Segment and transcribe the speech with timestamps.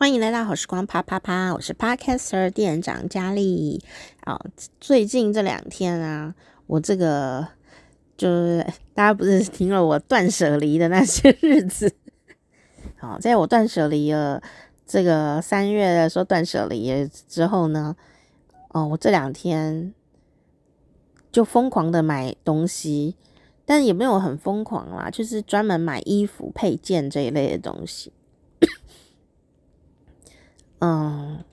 [0.00, 3.84] 欢迎来到好时光啪啪啪，我是 Podcaster 店长佳丽。
[4.20, 4.40] 啊，
[4.80, 6.34] 最近这两天啊，
[6.66, 7.46] 我这个
[8.16, 11.94] 就是大家不是听了我断舍离的那些日子，
[12.96, 14.42] 好， 在我断舍离了
[14.86, 17.94] 这个三月的时候断舍离之后呢，
[18.68, 19.92] 哦，我这两天
[21.30, 23.16] 就疯狂的买东西，
[23.66, 28.14] 但也没有很疯狂啦，就是专门买衣服配件这一类的东西。
[30.80, 31.44] 嗯，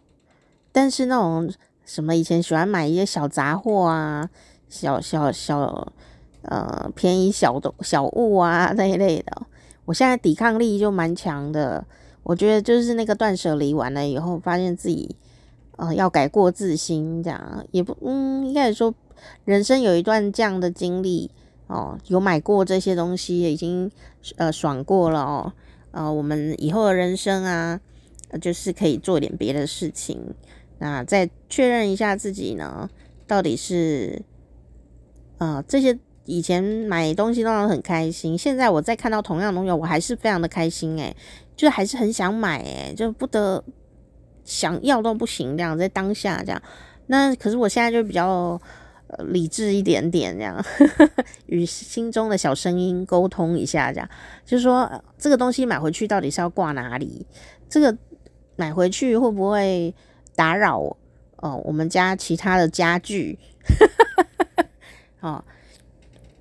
[0.71, 1.49] 但是那种
[1.85, 4.29] 什么以前喜欢买一些小杂货啊，
[4.67, 5.91] 小小小
[6.43, 9.43] 呃便宜小的小物啊 那一类的，
[9.85, 11.85] 我现在抵抗力就蛮强的。
[12.23, 15.15] 我觉得就是那个断舍离完了以后，发现自己
[15.77, 18.93] 呃要改过自新，这样也不嗯，应该说
[19.45, 21.31] 人生有一段这样的经历
[21.67, 23.89] 哦，有买过这些东西，已经
[24.35, 25.53] 呃爽过了哦，
[25.91, 27.79] 呃，我们以后的人生啊。
[28.41, 30.19] 就是可以做点别的事情，
[30.79, 32.89] 那再确认一下自己呢，
[33.25, 34.21] 到底是，
[35.37, 41.15] 呃，这些以前买东西都让我很开心，现在我再看到同样的东西，我还是非常的开心诶，
[41.55, 43.63] 就还是很想买诶，就不得
[44.43, 46.61] 想要都不行这样，在当下这样，
[47.07, 48.61] 那可是我现在就比较
[49.29, 51.09] 理智一点点这样，呵呵
[51.45, 54.09] 与心中的小声音沟通一下这样，
[54.45, 57.25] 就是说这个东西买回去到底是要挂哪里，
[57.69, 57.97] 这个。
[58.57, 59.95] 买回去会不会
[60.35, 60.97] 打扰
[61.37, 61.61] 哦？
[61.63, 63.39] 我们家其他的家具，
[65.21, 65.41] 哦，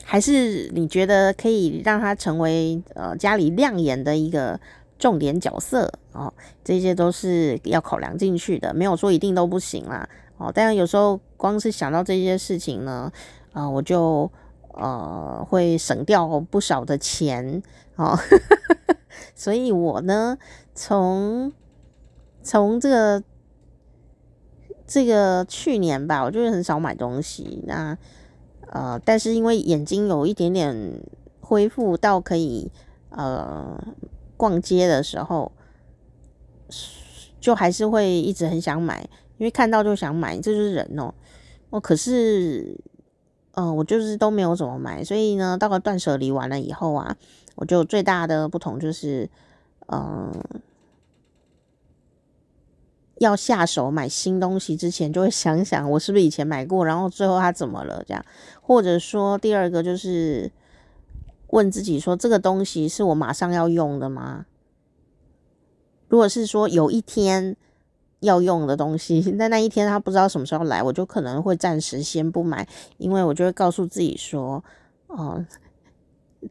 [0.05, 4.59] 还是你觉得可以让它成为呃家里亮眼的一个
[4.99, 6.33] 重点角色哦？
[6.65, 10.51] 这些都是要考量进去的，没有说一定都不行啦哦。
[10.53, 13.13] 但有时候光是想到这些事情呢，
[13.53, 14.31] 啊、我就
[14.73, 17.63] 呃会省掉不少的钱
[17.97, 18.19] 哦。
[19.35, 20.39] 所以我呢
[20.75, 21.53] 从
[22.47, 23.25] 从这个
[24.87, 27.65] 这个去年吧，我就是很少买东西。
[27.67, 27.99] 那
[28.69, 31.03] 呃，但是因为眼睛有一点点
[31.41, 32.71] 恢复到可以
[33.11, 33.77] 呃
[34.37, 35.51] 逛街的时候，
[37.41, 39.09] 就还是会一直很想买，
[39.39, 41.13] 因为看到就想买，这就是人哦。
[41.71, 42.79] 哦，可是
[43.55, 47.17] 嗯、呃，我就是都没有怎么买，所以呢，到了断舍离完了以后啊，
[47.57, 49.29] 我就最大的不同就是
[49.89, 50.33] 嗯。
[53.19, 58.25] 要下手买新东西之前，就会想想我是不是以前买过，然后最后它怎么了这样，
[58.61, 60.51] 或者说第二个就是
[61.49, 64.47] 问自己说，这个东西是我马上要用的吗？
[66.09, 67.57] 如果是说有一天
[68.21, 72.69] 要用的东西，但那一天他不知道什么时候来，我就可能会暂时先不买，
[72.99, 74.63] 因为我就会告诉自己说，
[75.09, 75.45] 哦，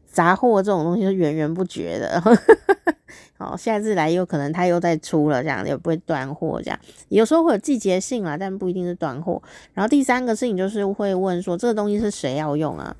[0.04, 2.20] 杂货这种东西是源源不绝的。
[3.38, 9.42] 好，下次来有可能他又再出了，这样也不会断货，这样有时候会有季节性啦，但不一定是断货。
[9.74, 12.96] 然后第三个事情就是会问说，这个东西是谁要用啊？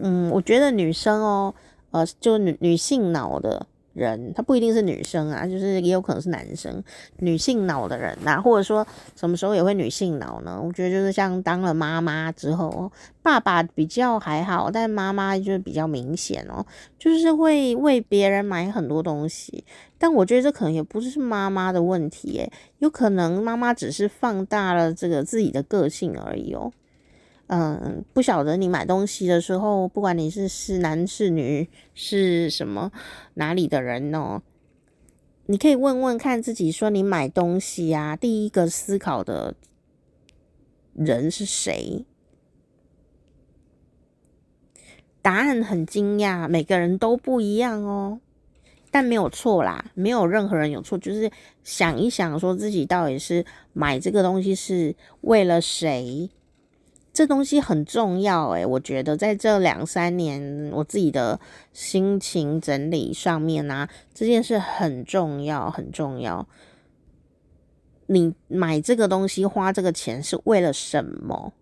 [0.00, 1.54] 嗯，我觉得女生哦，
[1.92, 3.66] 呃，就女女性脑的。
[3.98, 6.82] 人他不一定是女生啊，就是也有可能是男生。
[7.18, 8.86] 女性脑的人呐、啊，或者说
[9.16, 10.58] 什么时候也会女性脑呢？
[10.64, 12.90] 我觉得就是像当了妈妈之后，
[13.22, 16.64] 爸爸比较还好，但妈妈就比较明显哦，
[16.98, 19.64] 就是会为别人买很多东西。
[19.98, 26.72] 但我觉得这可能也不是妈妈的问题，诶，有可能妈妈只是放大了这个自己的个性而已哦。
[27.48, 32.92] 嗯，不晓得你买东西的时候，不管你是是男是女是什么
[33.34, 34.42] 哪里的人哦，
[35.46, 39.54] 你可以问问看自己，说你买东西啊，第一个思考的
[40.94, 42.04] 人是谁？
[45.22, 48.20] 答案很惊讶，每个人都不一样哦，
[48.90, 51.30] 但没有错啦，没有任何人有错，就是
[51.64, 56.30] 想一想，说自己到底是买这个东西是为了谁？
[57.18, 61.40] 这东西很重要诶，我觉得在这两三年我自己的
[61.72, 66.46] 心情整理上面啊，这件事很重要，很重要。
[68.06, 71.52] 你买这个东西花这个钱是为了什么？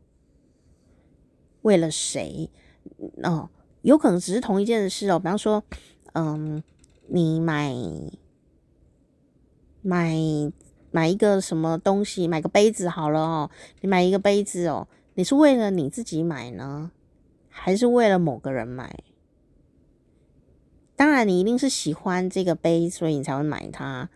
[1.62, 2.50] 为了谁？
[3.22, 3.48] 哦，
[3.80, 5.18] 有可能只是同一件事哦。
[5.18, 5.64] 比方说，
[6.12, 6.62] 嗯，
[7.06, 7.74] 你买
[9.80, 10.14] 买
[10.90, 13.50] 买一个什么东西，买个杯子好了哦，
[13.80, 14.86] 你买一个杯子哦。
[15.18, 16.90] 你是为了你自己买呢，
[17.48, 18.94] 还是为了某个人买？
[20.94, 24.10] 当然，你一定是喜欢这个杯，所以你才会买它。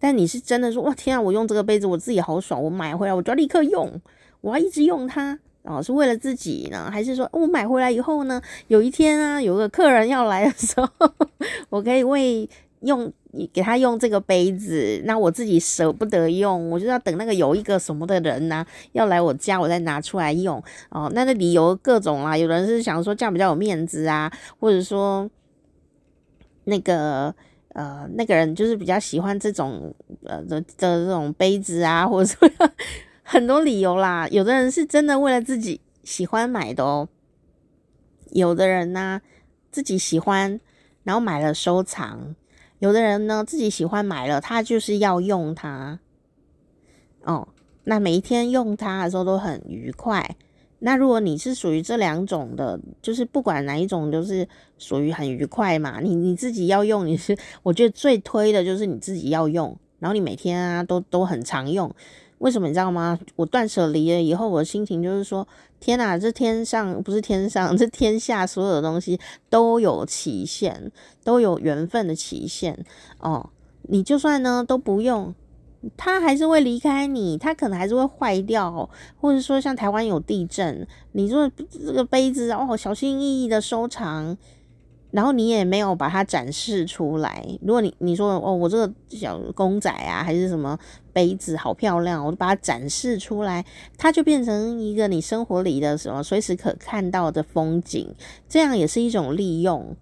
[0.00, 4.00] 但你是真的说，哇，天啊，我用这个杯子，我自己好爽，我买回来我就要立刻用，
[4.40, 6.90] 我要一直用它，然后是为了自己呢？
[6.90, 10.88] 还是说我买回来以后呢，有一天啊，有个客人要来的时候，
[11.70, 21.10] 我可以为用你给他用这个杯子，那我自己舍不得用，我就要等那个有一个什么的人呢、要来我家，我再拿出来用哦。
[21.12, 25.28] 那那理由各种啦，有人是想说这样比较有面子啊，或者说
[26.64, 27.34] 那个
[27.70, 29.92] 呃那个人就是比较喜欢这种
[30.22, 32.48] 呃的的这种杯子啊，或者说
[33.24, 34.28] 很多理由啦。
[34.30, 37.08] 有的人是真的为了自己喜欢买的哦，
[38.30, 39.20] 有的人呢、
[39.72, 40.60] 自己喜欢，
[41.02, 42.36] 然后买了收藏。
[42.84, 45.98] 有的人呢，自己喜欢买了，他就是要用它，
[47.22, 47.48] 哦，
[47.84, 50.36] 那每一天用它的时候都很愉快。
[50.80, 54.46] 那如果你是属于这两种的，就是不管哪一种，都是
[54.76, 55.98] 属于很愉快嘛。
[56.02, 61.90] 你你自己要用，你是我觉得最推的就是你自己要用，然后你每天啊都都很常用。
[62.38, 63.18] 为什么你知道吗？
[63.36, 65.46] 我断舍离了以后，我的心情就是说：
[65.80, 70.90] 天哪，这天上不是天上， 这天下所有的东西都有期限，
[71.22, 72.84] 都有缘分的期限
[73.20, 73.50] 哦。
[73.82, 75.34] 你就算呢都不用，
[75.96, 78.88] 它还是会离开你，它可能还是会坏掉，
[79.20, 84.36] 或者说像台湾有地震，你说这个杯子哦，小心翼翼的收藏。
[85.10, 87.46] 然后你也没有把它展示出来。
[87.62, 90.76] 如果你你说哦，我这个小公仔啊，还是什么
[91.14, 93.64] 杯子好漂亮，我就把它展示出来，
[93.96, 98.14] 它就变成一个你生活里的什么随时可看到的风景。
[98.46, 99.96] 这样也是一种利用，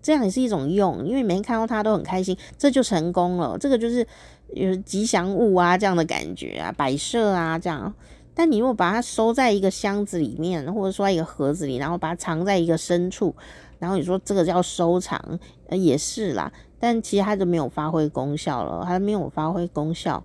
[0.00, 3.58] 这样也是一种用，因为每天看到它都很开心，这就成功了。
[3.58, 4.06] 这个就是
[4.54, 7.92] 有吉祥物啊这样的感觉啊，摆设啊这样。
[8.36, 13.34] 但你如果把它收在一个箱子里面，或者说一个盒子里，然后把它藏在一个深处。
[13.78, 20.24] 然后你说这个叫收藏，呃，也是啦，但其实它就没有发挥功效了，它没有发挥功效。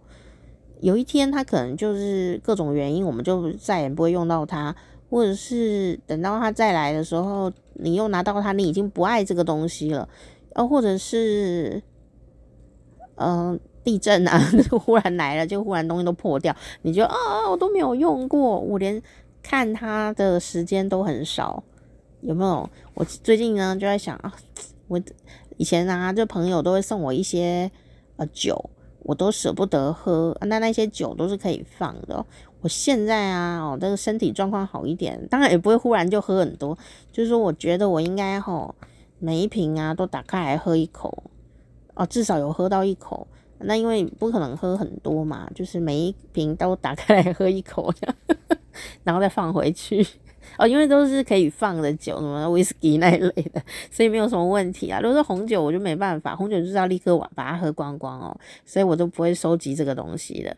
[0.80, 4.76] 有一天它可能就是各种原因，我们就再也不会用到它，
[5.10, 10.08] 或者是等到它再来的时候，你又拿到它，你已经不爱这个东西了，
[10.54, 11.82] 呃，或者是，
[13.16, 14.40] 嗯、地震啊，
[14.80, 17.16] 忽然来了，就忽然东西都破掉，你就啊，
[17.50, 19.02] 我都没有用过，我连
[19.44, 21.64] 看它的时间都很少。
[22.22, 22.70] 有没有？
[22.96, 24.34] 我最近呢就在想啊，
[24.90, 25.02] 我
[25.56, 27.72] 以前啊，就朋友都会送我一些
[28.18, 28.70] 呃酒，
[29.04, 30.38] 我都舍不得喝。
[30.42, 32.26] 那那些酒都是可以放的。
[32.62, 36.78] 我现在啊，哦，这个身体状况好一点，当然也不会忽然就喝很多。
[37.12, 38.76] 就是说，我觉得我应该吼
[39.18, 41.24] 每一瓶啊都打开来喝一口，
[41.94, 43.28] 哦，至少有喝到一口。
[43.62, 47.94] 那因为不可能喝很多嘛，就是每一瓶都打开来喝一口，
[49.04, 50.06] 然后再放回去。
[50.60, 55.00] 哦，因为都是可以放的酒，什么威士忌那一类的，所以没有什么问题啊。
[55.00, 60.54] 如果是红酒，我就没办法，红酒就是要立刻把把它喝光光哦，所以我都不会收集这个东西的。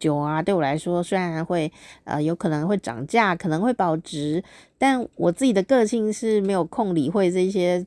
[0.00, 1.70] 酒啊，对我来说虽然会
[2.02, 4.42] 呃有可能会涨价，可能会保值，
[4.76, 7.86] 但我自己的个性是没有空理会这些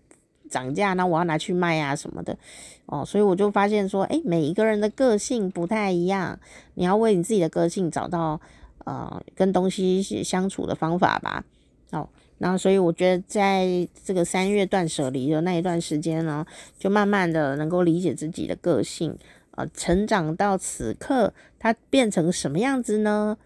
[0.50, 2.38] 涨价，那我要拿去卖啊什么的
[2.86, 6.40] 哦，所以我就发现说，诶，每一个人的个性不太一样，
[6.76, 8.40] 你要为你自己的个性找到。
[8.86, 11.44] 呃，跟东西相处的方法吧。
[11.92, 12.08] 哦，
[12.38, 16.46] 然后所以我觉得，在这个三月断舍离的那一段时间呢，
[16.78, 19.18] 就慢慢的能够理解自己的个性，
[19.52, 23.38] 呃，成长到此刻，它变成什么样子呢？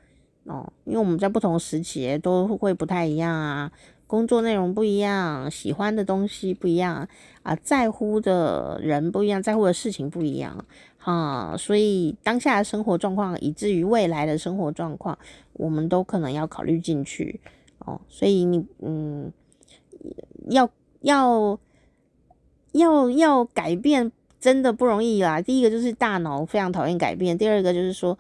[0.46, 3.72] 哦，因为我们在不同时期都会不太一样啊，
[4.08, 7.08] 工作内容不一样，喜欢的东西不一样
[7.44, 10.66] 啊，在乎的人不一样，在乎的事情不一样。
[11.04, 15.18] 啊、所以当下的生活状况，以至于未来的生活状况，
[15.54, 17.40] 我们都可能要考虑进去
[17.86, 18.02] 哦。
[18.08, 19.32] 所以你嗯，
[20.50, 20.70] 要
[21.02, 21.60] 要
[22.72, 25.42] 要要改变，真的不容易啦。
[25.42, 28.18] 第一个就是大脑非常讨厌改变，第二个就是说，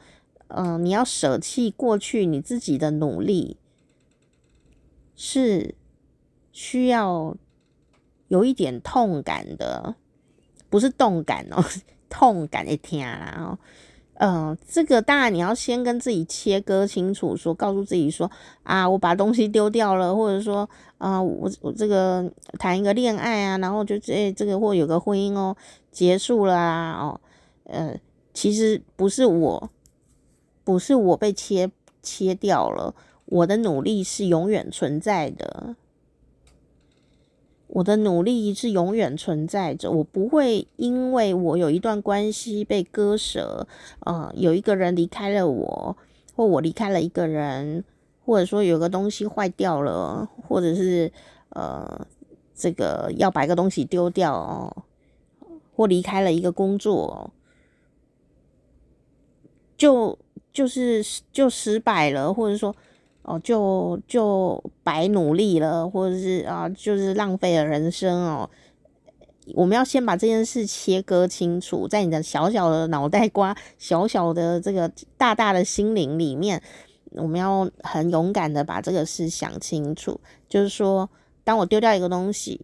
[0.47, 3.57] 嗯、你要舍弃过去你自己的努力，
[5.15, 5.75] 是
[6.51, 7.35] 需要
[8.27, 9.95] 有一点痛感的，
[10.69, 11.63] 不是动感哦。
[12.13, 13.57] 痛感一天啦，哦，
[14.23, 18.29] 嗯，这个当然你要先跟自己切割清楚，说告诉自己说
[18.61, 25.57] 啊，我把东西丢掉了，或者说啊，我我这个谈一个恋爱啊，然后就这、这个或有个婚姻哦，
[25.91, 27.19] 结束了啊，哦，
[27.63, 27.97] 呃，
[28.31, 29.71] 其实不是我，
[30.63, 31.71] 不是我被切
[32.03, 32.93] 切掉了，
[33.25, 35.75] 我的努力是永远存在的。
[37.73, 43.65] 我的努力是永远存在着，我不会因为我有一段关系被割舍，
[44.01, 45.95] 呃，有一个人离开了我，
[46.35, 47.85] 或我离开了一个人，
[48.25, 51.09] 或者说有个东西坏掉了，或者是
[51.49, 52.05] 呃，
[52.53, 54.83] 这个要把一个东西丢掉哦，
[55.73, 57.31] 或离开了一个工作，
[59.77, 60.19] 就
[60.51, 61.01] 就是
[61.31, 62.75] 就失败了，或者说。
[63.23, 68.49] 哦，就就白努力了，或者是啊，就是浪费了人生哦。
[69.55, 76.61] 我们要先把这件事切割清楚，在你的小小的脑袋瓜、小小的这个大大的心灵里面，
[77.11, 80.19] 我们要很勇敢的把这个事想清楚。
[80.47, 81.09] 就是说，
[81.43, 82.61] 当我丢掉一个东西，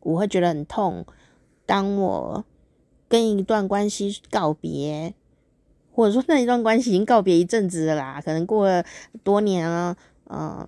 [0.00, 1.02] 我会觉得很痛；
[1.66, 2.44] 当我
[3.08, 5.14] 跟一段关系告别，
[5.98, 8.84] 或者说那一段关系已经告别一阵子了啦，可能过了
[9.24, 9.96] 多年了，
[10.30, 10.64] 嗯、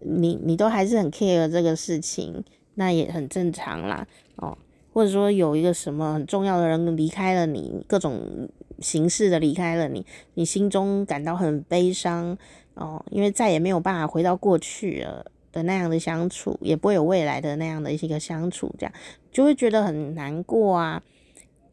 [0.00, 2.42] 你你都还是很 care 这个事情。
[2.76, 4.56] 那也很正常啦，哦，
[4.92, 8.48] 或者说有一个什么很重要的人离开了你，各种
[8.80, 12.36] 形式的离开了你，你心中感到很悲伤
[12.74, 18.92] 哦，因为再也没有办法回到过去了的那样的相处，也不会有未来的那样的一些个相处，这样
[19.30, 21.00] 就会觉得很难过啊，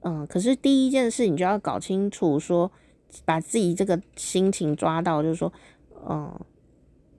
[0.01, 2.71] 嗯，可是第一件事你就要搞清楚说，
[3.25, 5.51] 把自己这个心情抓到，就是说，
[6.07, 6.39] 嗯，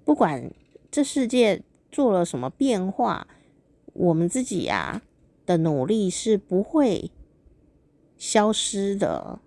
[0.05, 0.53] 不管
[0.91, 3.27] 这世界做了什么变化。
[3.95, 5.03] 我们自己呀
[5.45, 7.11] 的努力是不会
[8.17, 9.39] 消失的。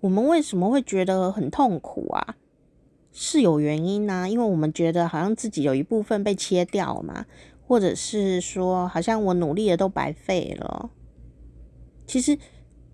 [0.00, 2.34] 我们为什么会觉得很痛苦啊？
[3.12, 7.26] 是有原因呐，因为我们觉得好像自己有一部分被切掉嘛，
[7.68, 10.90] 或者是说好像我努力的都白费了。
[12.06, 12.36] 其实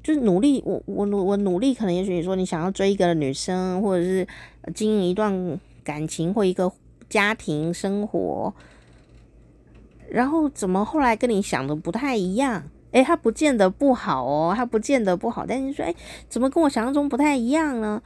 [0.02, 4.26] 就是努力，我我努我努力，可能也许你说你想要追一个女生，或者是
[4.74, 6.70] 经营一段感情或一个
[7.08, 8.52] 家庭生活。
[10.10, 12.64] 然后怎么后来跟你想的不太一样？
[12.90, 15.94] 诶，他不见得不好哦，他不见得不好，但是说，诶，
[16.28, 18.02] 怎么跟我想象中不太一样呢？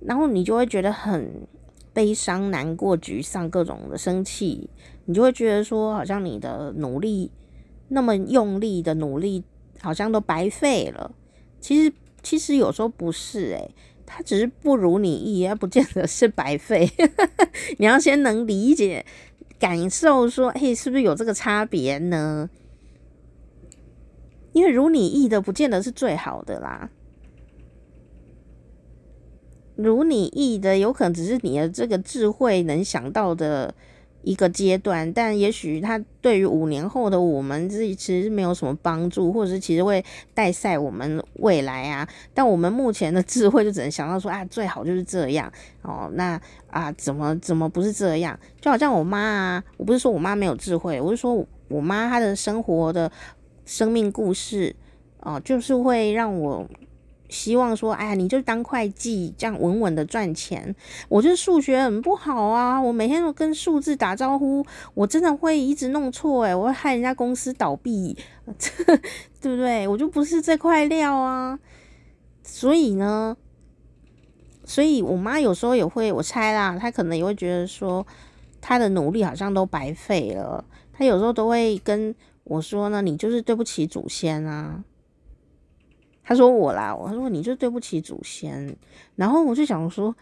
[0.00, 1.46] 然后你就会觉得很
[1.92, 4.70] 悲伤、难过、沮丧，各种的生气，
[5.04, 7.30] 你就会觉得说，好像你的努力
[7.88, 9.42] 那么用力的努力，
[9.80, 11.12] 好像都白费了。
[11.60, 11.92] 其实，
[12.22, 13.74] 其实有时候不是，诶，
[14.06, 16.90] 他只是不如你意，他不见得是白费。
[17.78, 19.04] 你要先能理解。
[19.58, 22.48] 感受说，嘿，是不是有这个差别呢？
[24.52, 26.88] 因为如你意的，不见得是最好的啦。
[29.82, 33.74] 如你意的，有可能只是你的这个智慧能想到的。
[34.22, 42.06] 一个阶段，但也许他对于五年后的我们自己其实没有什么帮助，或者是其实会带赛我们未来啊。
[42.34, 46.10] 但我们目前的智慧就只能想到说啊，最好就是这样哦。
[46.12, 48.38] 那啊，怎么怎么不是这样？
[48.60, 53.10] 就好像我妈啊，我不是说我妈没有智慧，我是说我妈她的生活的
[53.64, 54.76] 生命故事
[55.20, 56.68] 哦，就是会让我。
[57.30, 60.74] 希望说，哎呀，你就当会计，这样稳稳的赚钱。
[61.08, 68.16] 我就是数学很不好啊，我每天都跟数字打招呼，我真的会一直弄错，哎，我会害人家公司倒闭，
[69.40, 69.86] 对不对？
[69.88, 71.58] 我就不是这块料啊。
[72.42, 73.36] 所以呢，
[74.64, 78.04] 所以我妈有时候也会，我猜啦，她可能也会觉得说，
[78.60, 80.64] 她的努力好像都白费了。
[80.92, 84.82] 她有时候都会跟我说呢，你就是对不起祖先啊。
[86.30, 88.72] 他说我啦，我说你就对不起祖先，
[89.16, 90.14] 然后我就想说，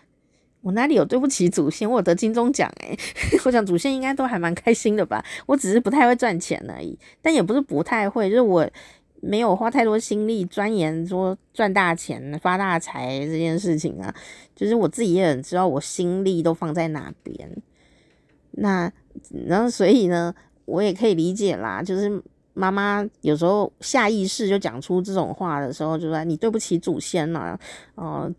[0.63, 1.89] 我哪里有对不起祖先？
[1.89, 2.99] 我得金钟奖诶，
[3.45, 5.23] 我想祖先应该都还蛮开心的吧。
[5.45, 8.67] 我只是不太会赚钱而已，但也不是不太会，就是我
[9.21, 14.15] 没有花太多心力钻研说赚大钱、发大财这件事情啊。
[14.57, 17.55] 就是我自己也很知道，我心力都放在哪边。
[18.53, 18.91] 那
[19.47, 20.35] 然后所以呢，
[20.65, 22.23] 我也可以理解啦，就是。
[22.59, 27.61] 妈妈有时候下意识就讲出这种话的时候，就说你对不起祖先呐、啊，
[27.95, 28.35] 哦、呃，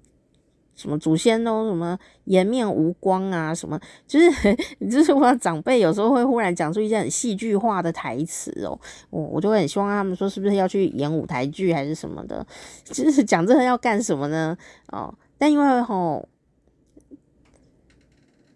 [0.76, 4.30] 什么祖先都什么颜面无光啊，什么就是
[4.92, 8.78] 就是我长辈有时候会忽然讲出一些很戏剧化的台词哦，
[9.10, 12.46] 我我就很希望他们说是不是要去演舞台剧还是什么的，
[12.84, 14.58] 就是讲这个要干什么呢？
[14.92, 16.28] 哦，但因为吼，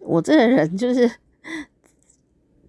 [0.00, 1.10] 我这个人就是。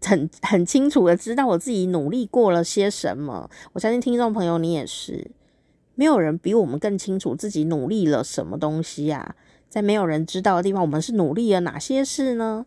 [0.06, 5.32] 很很清楚的知道我自己努力过了些什么，我相信听众朋友你也是，
[5.96, 9.36] 没有人比我们更清楚自己努力了什么东西啊，
[9.70, 12.66] 在没有人知道的地方，我们是努力了哪些事呢？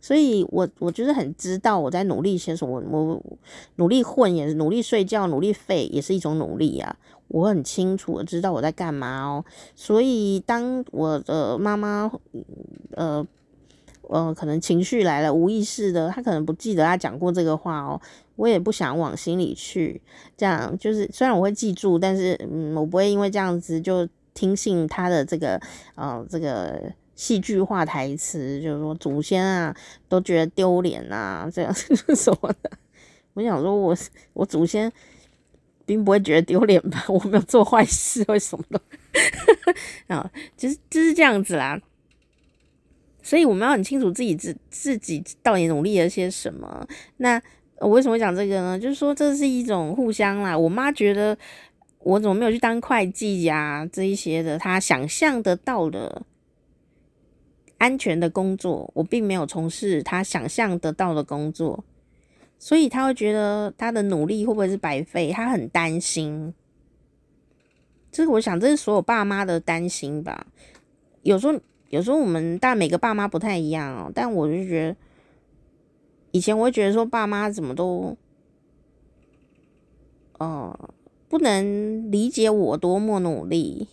[0.00, 3.22] 所以我我就是很知道我在努力些什么，我
[3.76, 6.96] 努力混也是努力睡觉，努力废也是一种努力啊，
[7.28, 12.10] 我很清楚的知道我在干嘛哦，所以当我的妈妈
[12.92, 13.26] 呃。
[14.08, 18.00] 呃，可能情绪来了，无意识的，他可能不记得他讲过这个话哦。
[18.36, 20.00] 我也不想往心里去，
[20.36, 25.60] 这样就是虽然我会记住，但是嗯，我不会因为这样子就听信他的这个
[25.96, 26.80] 呃这个
[27.16, 29.74] 戏剧化台词，就是说祖先啊
[30.08, 32.70] 都觉得丢脸啊，这样什么的。
[33.34, 33.96] 我想说我
[34.34, 34.92] 我祖先
[35.84, 37.04] 并不会觉得丢脸吧？
[37.08, 38.80] 我没有做坏事，为什么的？
[40.14, 41.80] 啊，就是就是这样子啦。
[43.28, 46.88] 所以我们要很清楚自己自自己到底努力了些什么。
[47.18, 47.38] 那
[47.76, 48.78] 我为什么会讲这个呢？
[48.78, 50.56] 就是说这是一种互相啦。
[50.56, 51.36] 我妈觉得
[51.98, 56.22] 我怎么没有去当会计呀、这一些的，她想象得到的
[57.76, 61.84] 安全的工作，我并没有从事她想象得到的工作，
[62.58, 65.30] 所以她会觉得她的努力会不会是白费？
[65.32, 66.54] 她很担心。
[68.10, 70.46] 这个我想，这是所有爸妈的担心吧。
[71.22, 74.12] 有时候，有时候我们但每个爸妈不太一样哦。
[74.14, 74.96] 但我就觉得，
[76.32, 78.16] 以前我会觉得说，爸妈怎么都，
[80.38, 80.90] 呃，
[81.28, 83.88] 不能理解我多么努力。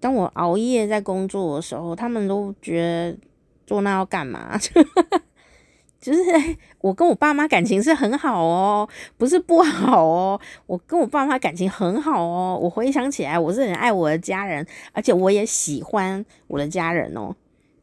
[0.00, 3.18] 当我熬夜在工作的时候，他们都觉得
[3.66, 4.58] 做那要干嘛？
[6.04, 6.20] 就是
[6.82, 10.38] 我跟我爸妈感情是很好哦，不是不好哦。
[10.66, 12.58] 我跟我爸妈感情很好哦。
[12.60, 17.34] 我回想起来，我是很爱我的家人，而且我也喜欢我的家人哦。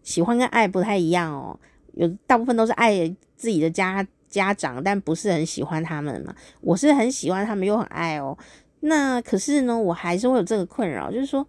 [0.03, 1.59] 喜欢跟爱不太一样哦，
[1.93, 2.93] 有大部分都是爱
[3.35, 6.31] 自己的家家长，但不是很喜欢他们嘛。
[6.61, 8.37] 我是很喜欢他们，又很爱哦。
[8.81, 11.47] 那可是呢，我还是会有这个困扰，就是说，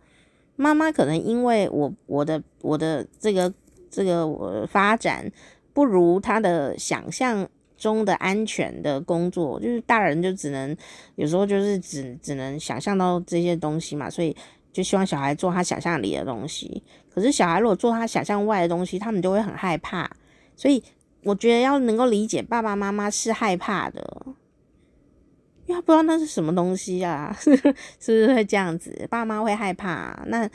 [0.56, 3.52] 妈妈可能因为我我的我的这个
[3.90, 5.30] 这个我发展。
[5.72, 10.76] 不如他的想象中的安全的工作，就是大人就只能
[11.16, 14.36] 有时候就是只只能想象到这些东西嘛，所以
[14.72, 16.82] 就希望小孩做他想象里的东西。
[17.10, 20.10] 可是小孩如果做他想象外的东西，他们就会很害怕。
[20.54, 20.82] 所以
[21.24, 24.26] 我觉得要能够理解爸爸妈妈是害怕的。
[25.64, 27.66] 因为他不知道那是什么东西啊， 是不
[28.00, 29.06] 是会这样子？
[29.08, 30.48] 爸妈会害怕，那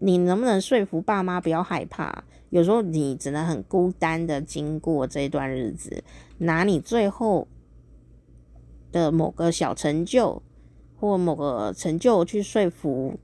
[0.00, 2.24] 你能不能说服爸妈不要害怕？
[2.54, 6.04] 有时候你只能很孤单的经过这段日子，
[6.38, 7.48] 拿你最后
[8.92, 10.40] 的某个小成就
[11.00, 13.18] 或某个成就去说服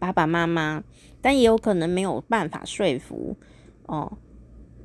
[0.00, 0.82] 爸爸妈妈，
[1.20, 3.36] 但也有可能没有办法说服
[3.86, 4.12] 哦。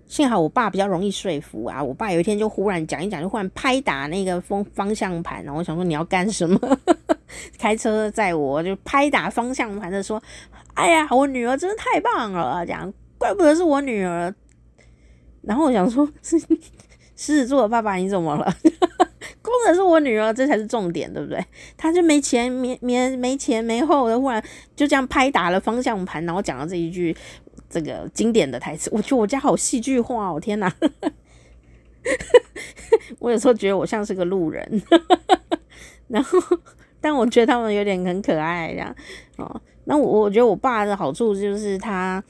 [0.05, 1.83] 幸好我爸比较容易说服啊！
[1.83, 6.59] 我爸有一天就忽然讲一讲，就忽然拍打那个风方向盘，然后我想说你要干什么？
[7.57, 10.21] 开车载我就拍打方向盘的说
[10.75, 14.33] ：“哎呀，我女儿真的太棒了！”这样怪不得是我女儿。
[15.41, 16.39] 然后我想说， 是
[17.15, 18.53] 狮子座的爸爸你怎么了？
[19.41, 21.45] 功能是我女儿，这才是重点，对不对？
[21.77, 24.43] 他就没前没没没前没后的，忽然
[24.75, 27.15] 就这样拍打了方向盘，然后讲了这一句。
[27.69, 30.39] 这个经典的台词，我觉得我家好戏剧化哦！
[30.39, 30.71] 天哪，
[33.17, 34.83] 我有时候觉得我像是个路人，
[36.07, 36.39] 然后，
[37.01, 38.95] 但我觉得他们有点很可爱，这样
[39.37, 39.59] 哦。
[39.85, 42.23] 那我我觉得我爸的好处就是他，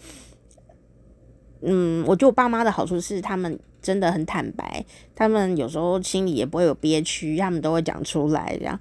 [1.63, 4.83] 嗯，我觉得我爸妈的好处是他们真的很坦白，
[5.15, 8.79] 他们有时候心里也不会有憋屈，他们都会讲出来，这样，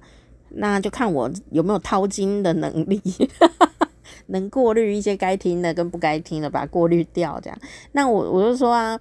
[0.49, 3.01] 那就看我有没有掏金的能力。
[4.27, 7.59] 能过滤一些该听的跟不该听的，把它过滤掉，这样。
[7.91, 8.97] 那我我就说啊，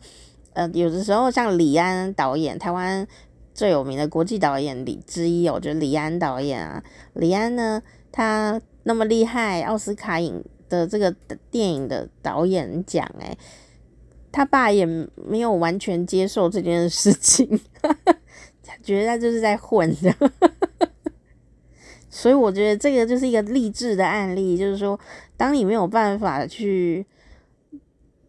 [0.52, 3.06] 呃，有的时候像李安导演，台湾
[3.54, 6.82] 最有名的国际导演里之一，我觉得李安导演啊，
[7.14, 11.14] 李安呢，他那么厉害，奥斯卡影的这个
[11.50, 13.36] 电影的导演奖，哎，
[14.32, 17.60] 他爸也没有完全接受这件事情，
[18.64, 20.32] 他觉得他就是在混的。
[22.08, 24.98] 所以我觉得这个就是一个励志的案例，就是说，
[25.36, 27.06] 当你没有办法去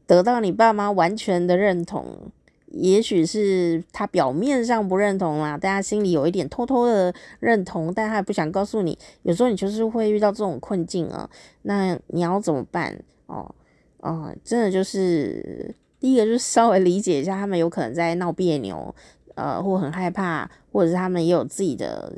[0.06, 2.32] 得到你爸妈完全的认同，
[2.68, 8.98] 也许是他表面上不认同啦，但他心里有一点偷偷的认同，但他也不想告诉你。
[9.24, 11.30] 有时候你就是会遇到这种困境啊，
[11.64, 12.98] 那你要怎么办？
[13.26, 13.54] 哦
[14.00, 18.94] 哦，真的就是第一个就是稍微理解一下，他们有可能在闹别扭，
[19.36, 22.14] 呃，或很害怕，或者是他们也有自己的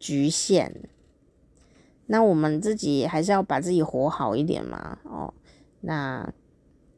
[0.00, 0.74] 局限。
[2.06, 5.32] 那我们自己还是要把自己活好一点嘛，哦，
[5.82, 6.28] 那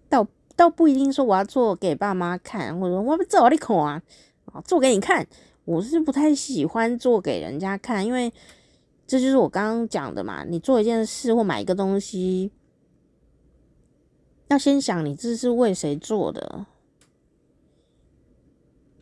[0.09, 0.27] 倒
[0.57, 4.03] 倒不一定说我要做给爸妈看，或者说我要做你看啊，
[4.47, 5.27] 啊，做给你看，
[5.67, 8.33] 我是不太喜欢做给人家看，因为
[9.07, 12.51] 这就是我刚刚讲的嘛，你做一件事或买一个东西，
[14.51, 16.67] 要先想你这是为谁做的。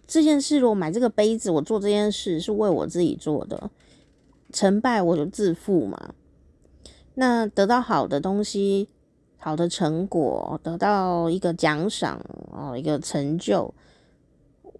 [0.07, 3.71] 这件事，如果买这个杯子，我做这件事是为我自己做的。
[4.53, 6.15] 成败我就自负嘛，
[7.15, 8.89] 那得到好的东西、
[9.37, 13.75] 好的成果，得到一个奖赏哦，一个成就，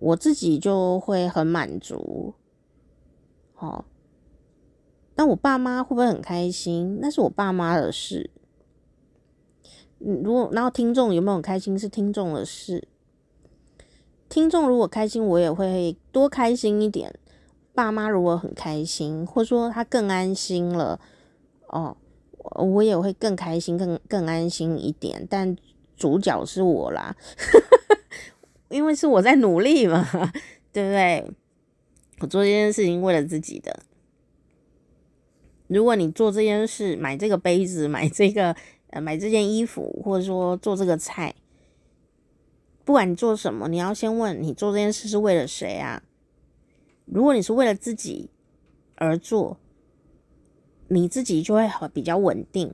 [0.01, 2.33] 我自己就会很满足。
[3.55, 3.85] 好，
[5.17, 6.99] 那我爸妈会不会很开心？
[7.03, 8.31] 那是我爸妈的事。
[10.01, 11.79] 嗯，如果然后听众有没有开心？
[11.79, 12.87] 是听众的事。
[14.29, 17.15] 听众如果开心，我也会多开心一点。
[17.75, 21.01] 爸妈如果很开心，或者说他更安心了，
[21.69, 21.97] 哦，
[22.57, 25.27] 我也会更开心、更更安心一点。
[25.31, 25.57] 但
[25.97, 27.17] 主角是我啦，
[28.69, 30.05] 因为是我在努力嘛，
[30.73, 31.31] 对不对？
[32.21, 33.81] 我做这件事情为了自己的。
[35.69, 38.57] 如果你做这件事，买这个杯子，买这个
[38.91, 41.35] 呃，买这件衣服，或者说做这个菜，
[42.85, 46.03] 不管你做什么，你要先问你做这件事是为了谁啊？
[47.05, 48.31] 如果你是为了自己
[48.95, 49.59] 而做，
[50.89, 52.73] 你自己就会比较稳定。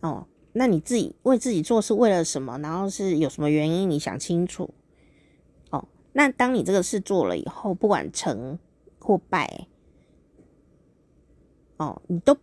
[0.00, 2.58] 哦，那你自己为自己做是为了什么？
[2.58, 3.88] 然后是有什么原因？
[3.88, 4.74] 你想清楚。
[5.70, 8.58] 哦，那当你这个事做了以后，不管成
[8.98, 9.66] 或败。
[11.78, 12.36] 哦，你都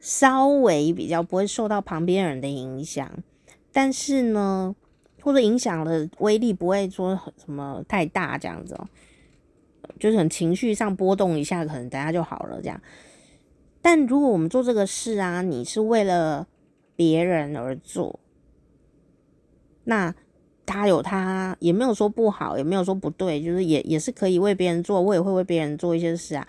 [0.00, 3.08] 稍微比较不会受到旁边人的影响，
[3.70, 4.74] 但是呢，
[5.22, 8.88] 或者影响的威力不会说什么太大这样子哦，
[9.98, 12.80] 就是很情绪上波动一下，可能等下就好了这样。
[13.82, 16.46] 但如果我们做这个事啊，你是为了
[16.96, 18.18] 别人而做，
[19.84, 20.14] 那
[20.64, 26.46] 他有他也没有说不好，也没有说不对，就是也也是可以为别人做，我也会为别人做一些事啊。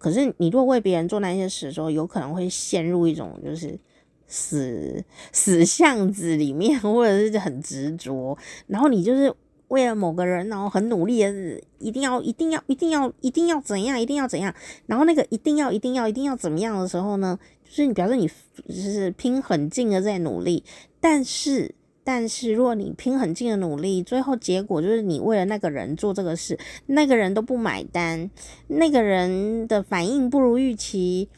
[0.00, 3.78] 可是，你如果为别人做那些事的时候，有可能会陷入一种就是
[4.26, 9.30] 死死巷子里面， 或者是很执着，然后你就是
[9.68, 14.54] 为了某个人，然后很努力的，一定要、一定要、一定要、一定要怎样，一定要怎样，
[14.86, 18.26] 然后那个一定要、一定要、一定要怎么样的时候呢，就是你表示你
[18.66, 20.64] 就是拼很劲的在努力，
[20.98, 21.74] 但是。
[22.02, 28.30] 但是，如果你拼很劲的努力，最后结果就是你为了那个人做这个事，那个人都不买单，
[28.68, 31.28] 那个人的反应不如预期，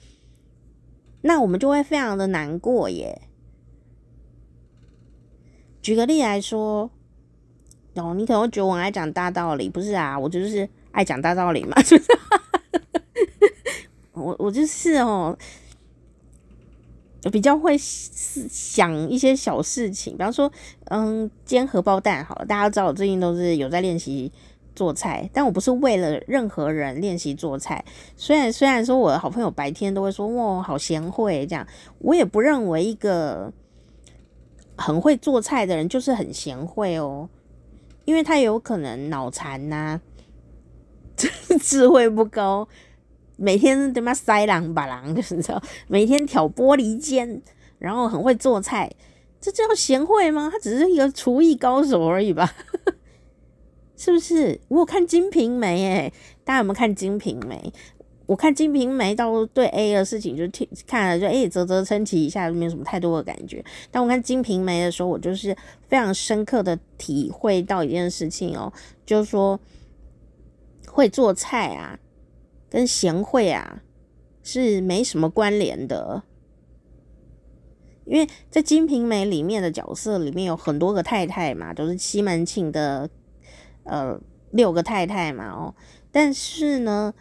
[1.23, 3.23] 那我们就会非常的难过耶。
[5.83, 6.91] 举个例来说，
[7.97, 10.17] 哦，你可能会觉得我爱讲大道理，不是啊？
[10.17, 12.13] 我就是爱讲大道理嘛，是不是？
[14.15, 15.37] 我我就是哦。
[17.31, 20.51] 比较会想一些小事情，比方说，
[20.87, 22.45] 嗯，煎荷包蛋好了。
[22.45, 24.33] 大家知道我最近都是有在练习
[24.75, 27.85] 做菜，但我不是为了任何人练习做菜。
[28.17, 31.67] 虽然虽然说我的好朋友白天都会说哇，好贤惠这样，
[32.01, 33.53] 我也不认为一个
[34.77, 37.29] 很会做菜的人就是很贤惠哦，
[38.05, 40.01] 因为他有可能脑残呐，
[41.61, 42.67] 智慧不高。
[43.37, 47.43] 每天他妈塞狼把狼，你知道每天挑拨离间，
[47.79, 48.91] 然后很会做菜，
[49.41, 50.49] 这叫贤惠吗？
[50.53, 52.55] 他只是一个厨艺高手而已吧，
[53.97, 54.61] 是不是？
[54.69, 56.13] 我有看《金瓶梅》诶，
[56.45, 57.73] 大家有没有看《金瓶梅》？
[58.27, 63.63] 我看《金瓶梅》到对 A 的事情就听看了就诶啧啧称奇一下，没有什么太多的感觉。
[63.91, 65.55] 但我看《金瓶梅》的时候，我就是
[65.89, 68.73] 非常深刻的体会到一件事情哦，
[69.05, 69.59] 就是说
[70.87, 71.99] 会做菜啊。
[72.73, 73.83] 跟贤惠啊
[74.43, 76.23] 是没什么关联的，
[78.07, 83.11] 因为在《金瓶梅》里面的角色里面有很多个太太嘛，都是西门庆的
[83.85, 84.19] 呃
[84.53, 85.75] 六个太太嘛哦，
[86.11, 87.13] 但是呢，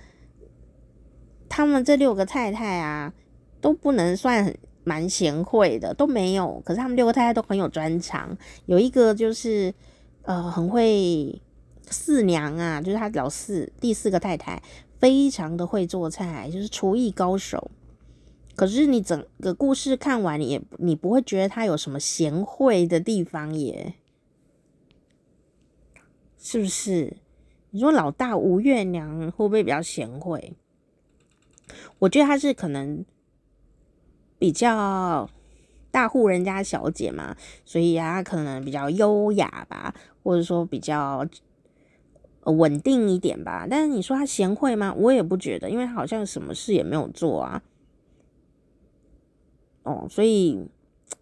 [1.49, 3.13] 他们这六个太太啊
[3.59, 6.61] 都不能算很蛮贤惠的，都没有。
[6.63, 8.37] 可是他们六个太太都很有专长，
[8.67, 9.73] 有一个就是
[10.21, 11.41] 呃很会
[11.89, 14.63] 四娘啊，就是他老四第四个太太。
[15.01, 17.71] 非常的会做菜，就是厨艺高手。
[18.55, 23.95] 可是你整个故事看完，你也你不会觉得他有什么贤惠的地方耶？
[26.37, 27.17] 是不是？
[27.71, 30.53] 你说老大吴月娘会不会比较贤惠？
[31.99, 33.03] 我觉得她是可能
[34.37, 35.27] 比较
[35.89, 37.35] 大户人家小姐嘛，
[37.65, 41.25] 所以啊，她可能比较优雅吧，或者说比较。
[42.45, 44.93] 稳定一点吧，但是你说他贤惠吗？
[44.97, 47.61] 我也不觉得，因为他好像什么事也没有做啊。
[49.83, 50.59] 哦，所以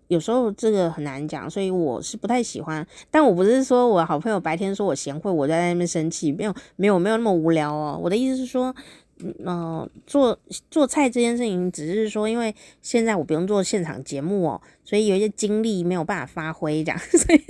[0.08, 2.86] 有时候这个很难讲，所以我是不太喜欢。
[3.12, 8.00] 但我不是说我好朋友白天说我贤惠，我在那边生气，没有，没有，没有那么无聊哦。
[8.02, 8.74] 我的意思是说，
[9.20, 10.38] 嗯、呃，做
[10.72, 17.42] 做菜这件事情，只是说，因为现在我不用做现场节目哦，所以有一些精力没有办法发挥，这样，所以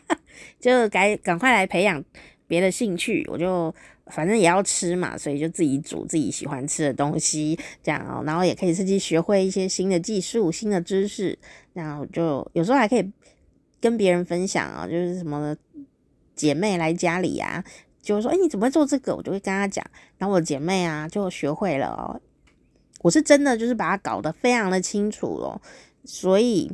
[0.60, 2.04] 就该赶快来培养。
[2.48, 3.74] 别的兴趣，我就
[4.06, 11.36] 反正也要吃嘛，所以就自己煮自己喜欢吃的东西，这样哦，然后也可以自己学会一些新的技术、新的知识，
[11.72, 13.12] 然后就有时候还可以
[13.80, 15.56] 跟别人分享啊，就是什么
[16.36, 17.64] 姐妹来家里啊，
[18.00, 19.16] 就说哎，你怎么会做这个？
[19.16, 19.84] 我就会跟她讲，
[20.18, 22.20] 然后我姐妹啊就学会了哦。
[23.02, 25.60] 我是真的就是把它搞得非常的清楚咯，
[26.04, 26.70] 所以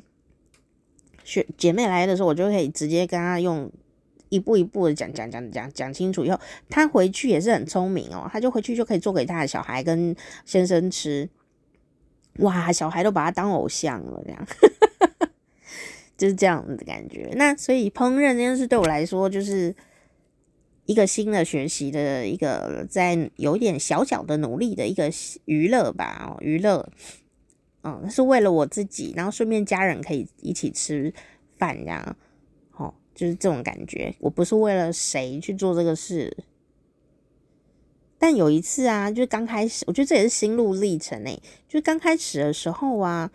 [1.25, 3.73] 学姐妹来的时候，我就可以直接跟她用。
[4.33, 6.41] 一步一步的讲讲讲讲讲清楚以后，
[6.71, 10.17] 他回去也是很聪明哦，他就回去就可以做给他的小孩跟
[10.47, 11.29] 先生吃，
[12.39, 14.47] 哇，小孩都把他当偶像了，这样，
[16.17, 17.31] 就是这样的感觉。
[17.37, 19.75] 那所以烹饪这件事对我来说，就是
[20.87, 25.11] 一个新的学习的一个在有点小小的努力的一个
[25.45, 26.89] 娱乐吧，哦，娱乐，
[27.83, 31.13] 嗯，是为了我自己，然后顺便家人可以一起吃
[31.59, 32.17] 饭，这样，
[33.15, 34.15] 就是这种感觉。
[34.21, 36.37] 我不是为了谁去做这个事，
[38.19, 43.31] 但有一次啊，就刚开始，我觉得这也是心路历程诶，就刚开始的时候啊，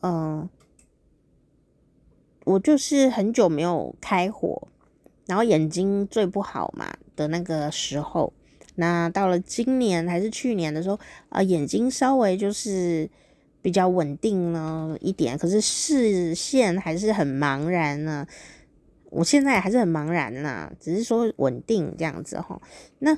[0.00, 0.48] 嗯，
[2.44, 4.68] 我就是很久没有开火。
[5.26, 8.32] 然后眼睛最不好嘛的那个时候，
[8.74, 13.08] 那到了今年还是去年的时候，啊、眼睛稍微就是
[13.62, 18.26] 比较稳定了一点，可是视线还是很茫然呢。
[19.08, 22.60] 我现在还是很茫然呐，只是说稳定这样子哈。
[22.98, 23.16] 那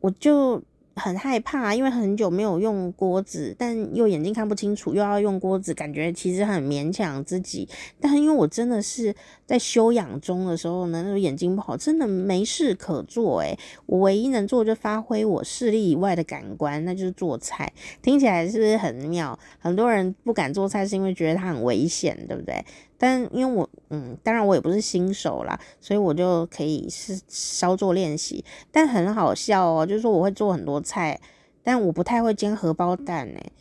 [0.00, 0.62] 我就。
[0.96, 7.68] 很害怕，因为很久没有用锅子，但又眼睛看不清楚，又要用锅子，感觉其实很勉强自己。
[8.00, 13.40] 但因为我真的是在休养中的时候呢，那种眼睛不好，真的没事可做。
[13.40, 17.72] 诶，我唯一能做就发挥我视力以外的感官，那就是做菜。
[18.00, 19.38] 听起来是不是很妙？
[19.58, 22.64] 很多人不敢做菜是因为觉得它很危险，对不对？
[23.04, 28.42] 但因为我，嗯，当然我也不是新手啦，所以我就可以是稍作练习。
[28.72, 31.20] 但很好笑哦，就是说我会做很多菜，
[31.62, 33.52] 但我不太会煎荷包蛋诶。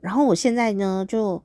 [0.00, 1.42] 然后我现在呢，就，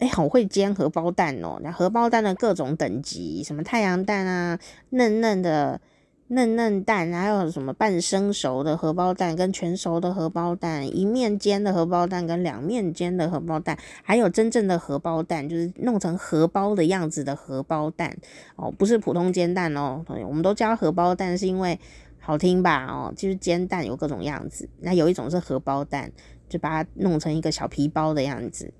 [0.00, 1.60] 哎，好会煎荷包蛋哦。
[1.62, 4.58] 那荷包蛋的各种等级，什么太阳蛋啊，
[4.90, 5.80] 嫩嫩的。
[6.28, 18.16] 嫩嫩蛋，还有什么半生熟的荷包蛋，跟全熟的荷包蛋，一面煎的荷包蛋，跟两面煎的荷包蛋，还有真正的荷包蛋，就是弄成荷包的样子的荷包蛋
[18.56, 20.02] 哦，不是普通煎蛋哦。
[20.26, 21.78] 我们都叫荷包蛋，是因为
[22.18, 22.86] 好听吧？
[22.86, 26.10] 哦，就是煎蛋有各种样子，那有一种是荷包蛋，
[26.48, 28.72] 就把它弄成一个小皮包的样子。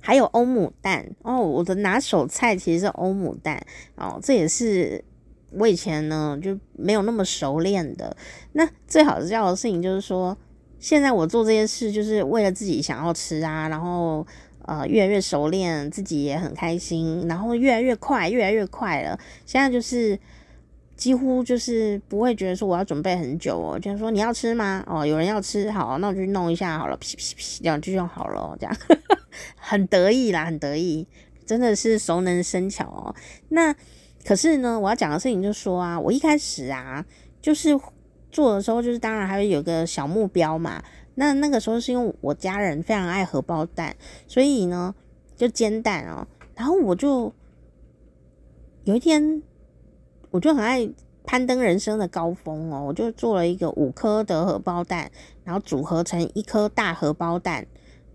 [0.00, 3.62] 还有欧姆蛋哦，我的拿手菜其实是欧姆蛋
[3.96, 5.04] 哦，这也是。
[5.50, 8.14] 我以前呢就没有那么熟练的，
[8.52, 10.36] 那最好笑的事情就是说，
[10.78, 14.26] 现在我做这些事就是为了自己想要吃啊，然后
[14.62, 19.18] 呃越来越熟练，自己也很开心，然后越来越快，越来越快了。
[19.46, 20.18] 现在就是
[20.96, 24.84] 几乎就是不会觉得说我要准备很久哦，就是说你要吃吗？
[24.86, 28.76] 哦，有人要吃，好，那我就弄一下好了，噼噼噼，这样就用好了，这样
[29.56, 31.06] 很得意啦，很得意，
[31.46, 33.14] 真的是熟能生巧哦。
[33.50, 33.74] 那。
[34.26, 37.06] 可是呢，我要讲的事情就是说啊，我一开始啊，
[37.40, 37.78] 就是
[38.32, 40.82] 做的时候，就是当然还会有个小目标嘛。
[41.14, 43.94] 那那个时候是因为我家人非常爱荷包蛋，
[44.26, 44.92] 所以呢
[45.36, 46.26] 就煎蛋哦。
[46.56, 47.32] 然后我就
[48.82, 49.40] 有一天，
[50.32, 50.90] 我就很爱
[51.24, 55.08] 攀登人生的高峰哦，我就做了一个五颗的荷包蛋，
[55.44, 57.64] 然后组合成一颗大荷包蛋，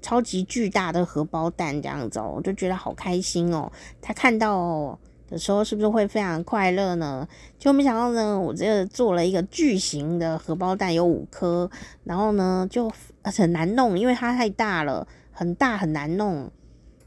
[0.02, 3.72] 超级巨大的荷包蛋这样子哦，我就觉得好开心哦。
[4.02, 5.00] 他看到。
[5.32, 7.26] 的时候是不是会非常快乐呢？
[7.58, 11.72] 就没想到呢，我这个做了一个巨型的荷包蛋，有五颗，
[12.04, 12.92] 然后呢就
[13.24, 16.52] 很难弄，因为它太大了，很大很难弄。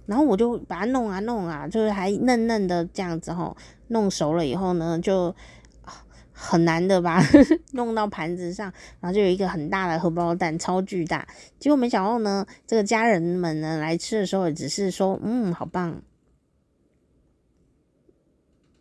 [0.06, 3.56] 然后我就把它弄啊弄啊，就是还嫩嫩的这样子吼，
[3.88, 5.34] 弄熟了以后呢，就
[6.32, 7.22] 很难的吧
[7.72, 11.26] 弄到盘子上，然后就有一个很大的荷包蛋，超巨大。
[11.58, 16.00] 结果没想到呢，这个家人们呢来吃的时候，也只是说，嗯，好棒。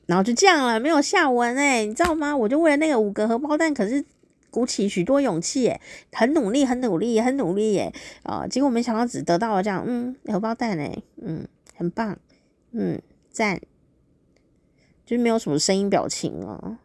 [0.06, 2.36] 然后就这样了，没有下文哎，你知道吗？
[2.36, 4.04] 我就为了那个五个荷包蛋，可是
[4.50, 8.46] 鼓起许多勇气哎，很努力，很努力，很努力耶啊！
[8.48, 12.18] 结果没想到只得到了这样，嗯，荷包蛋哎，嗯，很棒，
[12.72, 13.60] 嗯，赞，
[15.06, 16.78] 就是没有什么声音表情哦，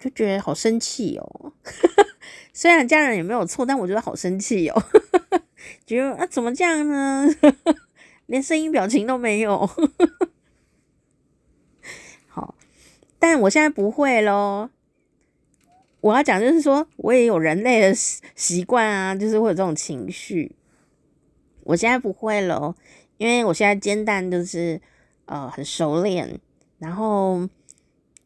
[0.00, 1.52] 就觉得好生气哦。
[2.52, 4.82] 虽然家人也没有错，但我觉得好生气哦，
[5.86, 7.26] 觉得啊，怎么这样呢？
[8.26, 9.68] 连声音表情都没有。
[13.18, 14.70] 但我现在不会咯。
[16.00, 20.54] 我要讲就是说，我也有人类的习惯啊，就是会有这种情绪。
[21.64, 22.76] 我现在不会咯，
[23.16, 24.80] 因为我现在煎蛋就是
[25.26, 26.38] 呃很熟练，
[26.78, 27.40] 然后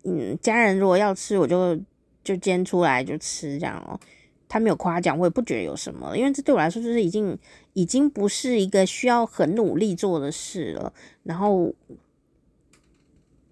[0.05, 1.81] 嗯，家人如果要吃，我就
[2.23, 3.99] 就煎出来就吃这样哦。
[4.47, 7.39] 他没有夸奖，我也不觉得有什么，因为这对我来说就是已经
[7.73, 10.93] 已经不是一个需要很努力做的事了。
[11.23, 11.75] 然后。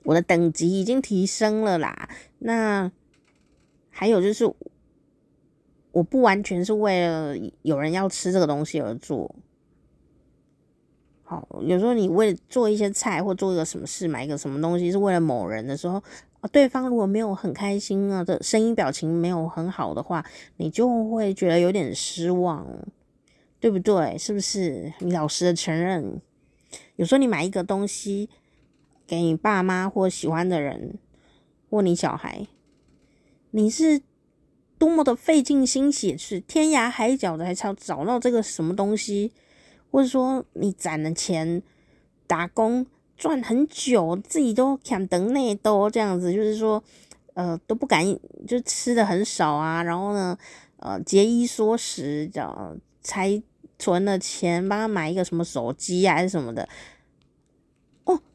[0.02, 2.08] 我的等级已经提升了啦，
[2.38, 2.90] 那
[3.90, 4.50] 还有就是，
[5.92, 9.34] 我不完全是为了有人要吃这个东西而做。
[11.22, 16.02] 好，有时候你为做一些菜或做一个什么事，买一个什么东西是为了某人的时候，
[16.40, 20.24] 啊，对方如果没有很开心啊的声音表情没有很好的话，
[20.56, 22.66] 你就会觉得有点失望，
[23.60, 24.16] 对不对？
[24.16, 24.92] 是不是？
[25.00, 26.20] 你老实的承认，
[26.96, 28.30] 有时候你买一个东西。
[29.10, 30.96] 给你爸妈或喜欢的人，
[31.68, 32.46] 或你小孩，
[33.50, 34.00] 你是
[34.78, 39.32] 多么的费尽心血，是天涯海角的，才找到这个什么东西，
[39.90, 41.60] 或者说你攒了钱
[42.28, 46.80] 打工赚很久，自己都想等内都这样子，就是说，
[47.34, 48.06] 呃，都不敢，
[48.46, 50.38] 就吃的很少啊，然后呢，
[50.76, 53.42] 呃，节衣缩食，叫才
[53.76, 56.68] 存了钱，帮他买一个什么手机啊，还是什么的。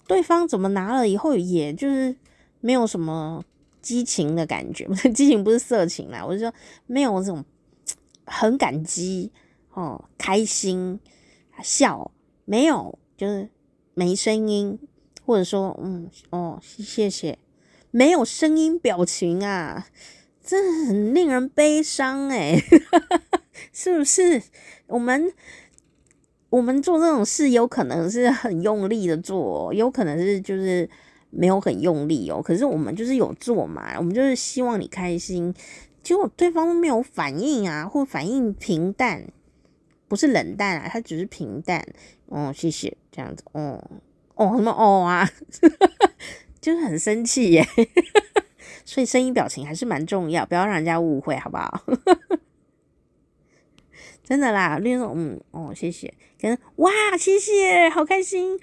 [0.08, 2.16] 对方怎么拿了以后，也就是
[2.60, 3.44] 没有什么
[3.82, 6.54] 激情的感觉， 激情不是色情啦，我就说
[6.86, 7.44] 没有这种
[8.26, 9.32] 很感激
[9.74, 11.00] 哦，开心
[11.64, 12.12] 笑，
[12.46, 13.50] 没有，就是
[13.94, 14.78] 没声音，
[15.26, 17.40] 或者说嗯哦谢谢，
[17.92, 19.88] 没有声音表情啊，
[20.44, 22.62] 这很令人悲伤哎，
[23.74, 24.44] 是不是？
[24.88, 25.34] 我们。
[26.50, 30.90] 我们做这种事有可能是很用力的做，有可能是就是
[31.30, 32.42] 没有很用力哦。
[32.42, 35.54] 可是我们就是有做嘛，我们就是希望你开心。
[36.02, 39.28] 结果对方没有反应啊，或反应平淡，
[40.08, 41.86] 不是冷淡啊，他只是平淡。
[42.28, 43.44] 哦，谢谢，这样子。
[43.52, 43.84] 哦
[44.36, 45.28] 哦什么哦啊，
[46.62, 47.66] 就是很生气耶。
[48.86, 51.84] 所以声音表情还是蛮重要，不要让人家误会，好不好？
[54.26, 58.60] 真的啦，那种嗯哦，谢谢，跟哇，谢谢，好开心，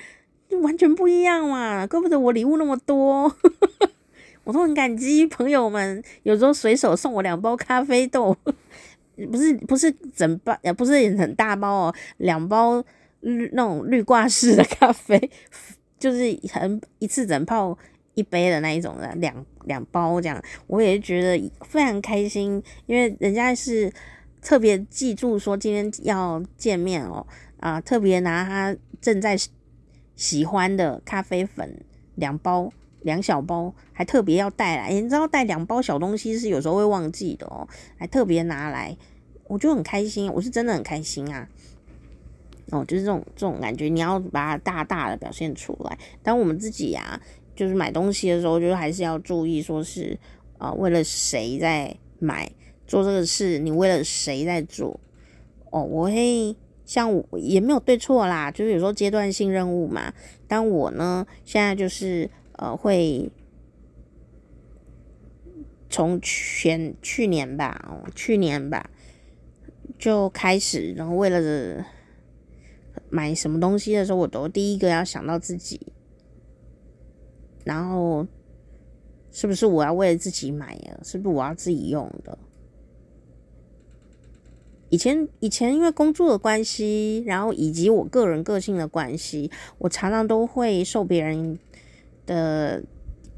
[0.48, 3.33] 就完全不一样嘛，怪不得我礼物那么多，
[4.42, 8.37] 我都很感激朋友们，有时候随手送我两包咖啡豆，
[9.31, 12.83] 不是不是整包，也不是很大包哦，两包
[13.20, 15.31] 那种绿挂式的咖啡，
[15.96, 17.79] 就是很一次整泡
[18.14, 23.92] 一杯的那一种的，两两包这样，我也觉得非常开心，因为人家是。
[24.42, 27.24] 特别记住说今天要见面哦，
[27.59, 29.38] 啊，特别拿他正在
[30.16, 31.83] 喜欢的咖啡粉
[32.16, 32.70] 两包
[33.02, 38.96] 两小包，还特别要带来，你知道带两包小东西是有时候会忘记的哦，还特别拿来，
[39.44, 41.48] 我就很开心，我是真的很开心啊，
[42.70, 45.96] 哦，就是这种这种感觉，你要把它大大的表现出来。
[46.20, 47.20] 当我们自己呀、啊，
[47.55, 50.18] 就是买东西的时候，就还是要注意，说是
[50.59, 52.50] 啊，为了谁在买。
[52.92, 55.00] 做这个事，你为了谁在做？
[55.70, 60.12] 哦，我会像也没有对错啦，就是有时候阶段性任务嘛。
[60.46, 62.28] 但我呢，现在就是
[62.59, 63.31] 呃，会
[65.88, 68.90] 从前去年吧，哦，去年吧
[69.98, 71.83] 就开始，然后为了
[73.09, 75.81] 买什么东西的时候，我都第一个要想到自己，
[77.64, 78.26] 然后
[79.31, 80.98] 是不是我要为了自己买呀？
[81.02, 82.38] 是不是我要自己用的？
[84.92, 91.59] 以前以前因为工作的关系，然后以及我个人个性的关系，我常常都会受别人
[92.26, 92.83] 的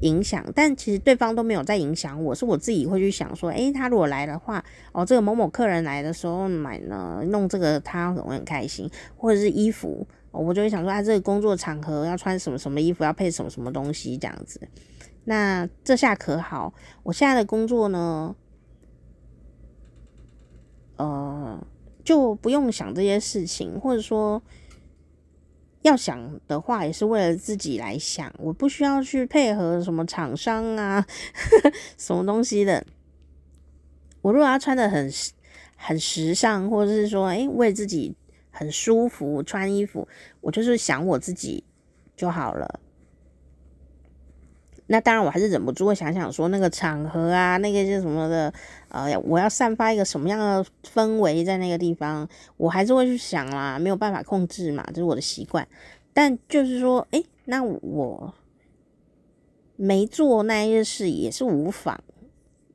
[0.01, 14.59] 影响，但其实对方都没有在影响我，是我自己会去想说，诶，他如果来的话，哦，这个某某客人来的时候买呢，弄这个他可能会很开心，或者是衣服，我就会想说，他这个工作场合要穿什么什么衣服，要配什么什么东西这样子。
[15.23, 18.35] 那这下可好，我现在的工作呢？
[20.97, 21.65] 呃，
[22.03, 24.41] 就不用想这些事情，或者说
[25.81, 28.33] 要想的话，也是为了自己来想。
[28.39, 32.85] 我不需要去配合什么厂商啊，呵 呵什么东西的。
[34.21, 35.11] 我如果要穿的很
[35.75, 38.15] 很时尚，或者是说，诶，为自己
[38.49, 40.07] 很舒服穿衣服，
[40.41, 41.63] 我就是想我自己
[42.15, 42.79] 就好了。
[44.87, 48.53] 那当然，我还是忍不住会想想说，那个场合啊，那个是什么的，
[48.89, 55.67] 呃，我要散发一个什么样的氛围在那个地方，我还是会去想啦，没有办法控制嘛，这是我的习惯。
[56.13, 58.33] 但就是说，诶，那我
[59.75, 61.99] 没做那些事也是无妨，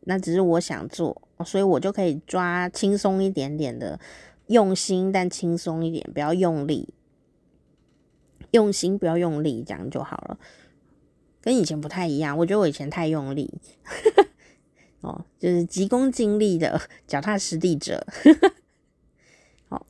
[0.01, 4.01] 那只是我想做，所以我就可以抓轻松一点点的，
[4.49, 6.93] 用心但轻松一点，不要用力，
[8.51, 10.39] 用心不要用力，这样就好了。
[11.43, 13.51] 跟以前不太一样，我觉得我以前太用力，
[15.01, 18.07] 哦，就是急功近利的 脚踏实地者。
[19.69, 19.87] 好，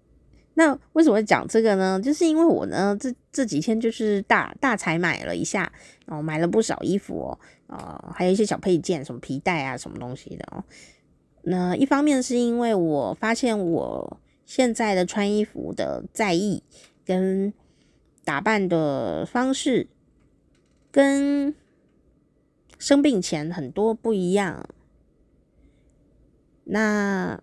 [0.54, 2.00] 那为什么会讲这个呢？
[2.02, 5.70] 就是因为我呢，这这几天就是大大采买了一下，
[6.06, 10.64] 哦，买了不少衣服哦，哦，还有一些小配件，什么皮带啊，什么东西的哦。
[11.42, 16.62] 那一方面是因为我发现我现在的穿衣服的在意
[17.04, 17.52] 跟
[18.24, 19.88] 打扮的方式。
[20.94, 21.52] 跟
[22.78, 24.64] 生病前很多不一样。
[26.62, 27.42] 那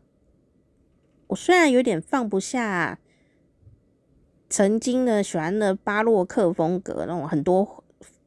[1.28, 2.98] 我虽然有点放不下
[4.50, 7.84] 曾经的喜欢的巴洛克风格那种很多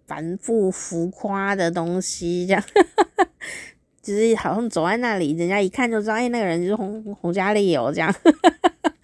[0.07, 2.62] 繁复浮夸的东西，这样，
[4.03, 8.14] 就是好像走在那里，人家一看就知道，哎，那个人就是洪洪嘉丽哦，这样。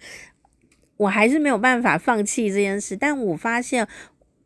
[0.97, 3.87] 我还是没有办法放弃这件事，但我发现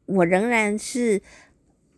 [0.06, 1.22] 我仍然是，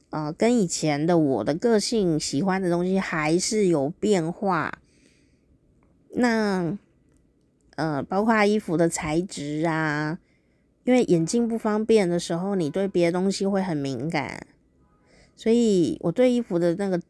[0.10, 4.80] 呃，跟以前的我的个性喜欢的东西还是有变化。
[6.12, 6.78] 那，
[7.76, 10.18] 呃，包括衣服的材质啊，
[10.86, 14.48] 因为眼睛不方便的时候，你对别的东西会很敏感，
[15.36, 17.02] 所以我对衣服的那个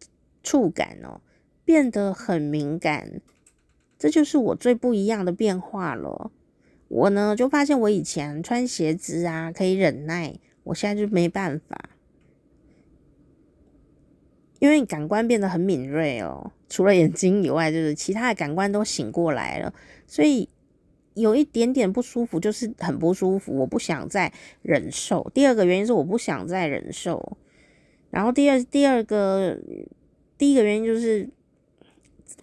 [0.41, 1.21] 触感哦，
[1.63, 3.21] 变得很敏感，
[3.99, 6.31] 这就是我最不一样的变化了。
[6.89, 11.86] 我呢，就发现我以前穿鞋子啊可以忍耐，我现在就没办法，
[14.59, 19.73] 因为感官变得很敏锐哦，除了眼睛以外，就是其他的感官都醒过来了，
[20.07, 20.49] 所以
[21.13, 24.31] 有一点点不舒服，就是很不舒服，我不想再
[24.61, 25.29] 忍受。
[25.33, 27.37] 第二个原因是我不想再忍受，
[28.09, 29.59] 然后第二第二个
[30.37, 31.29] 第一个原因就是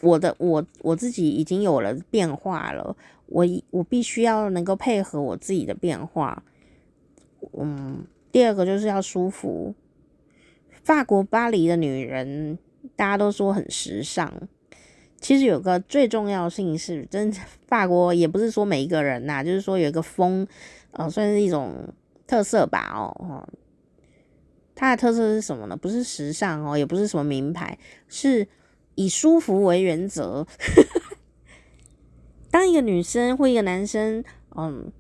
[0.01, 2.97] 我的我我自己已经有了变化了。
[3.27, 6.45] 我我必须要能够配合我自己的变化，
[7.59, 9.75] 嗯，第二个就是要舒服。
[10.85, 12.59] 法国巴黎的女人，
[12.95, 14.31] 大家都说很时尚，
[15.19, 17.33] 其实有个最重要性是，真
[17.67, 20.47] 法国也不是说每一个人呐，就是说有一个风，
[20.93, 21.89] 呃，算是一种
[22.27, 23.49] 特色吧，哦，
[24.75, 25.77] 它的特色是什么呢？
[25.77, 28.47] 不是时尚哦，也不是什么名牌，是
[28.95, 30.47] 以舒服为原则。
[32.51, 34.23] 当一个女生或一个男生，
[34.55, 34.93] 嗯，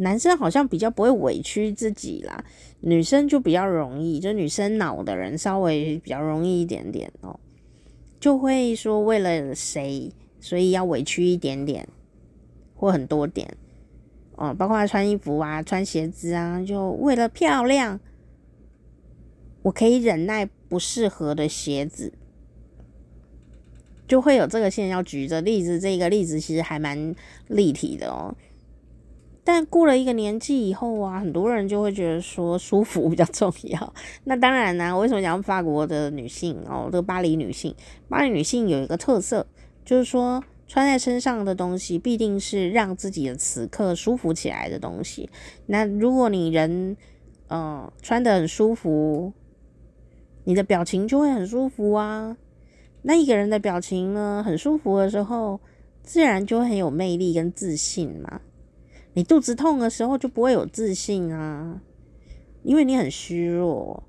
[0.00, 2.44] 男生好像比较不会委屈自己啦，
[2.80, 7.38] 女生就比较容易，就女生脑的人稍微比较容易一点点哦，
[8.18, 11.86] 就会说为了谁，所以要委屈一点点
[12.74, 13.54] 或很多点，
[14.36, 18.00] 哦，包括穿衣服啊、穿鞋子啊，就为了漂亮，
[19.62, 22.14] 我可以忍耐不适合的鞋子。
[24.08, 25.04] 就会有这个现象。
[25.04, 27.14] 举着例子，这个例子其实还蛮
[27.46, 28.34] 立体的哦。
[29.52, 33.92] 但过了一个年纪以后啊，很多人就会觉得说舒服比较重要。
[34.22, 36.84] 那当然呢，我为什么讲法国的女性哦？
[36.84, 37.74] 这个巴黎女性，
[38.08, 39.44] 巴黎女性有一个特色，
[39.84, 45.28] 就是说穿在身上的东西必定是让自己的此刻舒服起来的东西。
[45.66, 46.96] 那如果你人
[47.48, 49.32] 嗯、呃、穿得很舒服，
[50.44, 52.36] 你的表情就会很舒服啊。
[53.02, 55.58] 那一个人的表情呢，很舒服的时候，
[56.04, 58.40] 自然就很有魅力跟自信嘛。
[59.14, 61.80] 你肚子痛的时候就不会有自信啊，
[62.62, 64.02] 因为你很虚弱。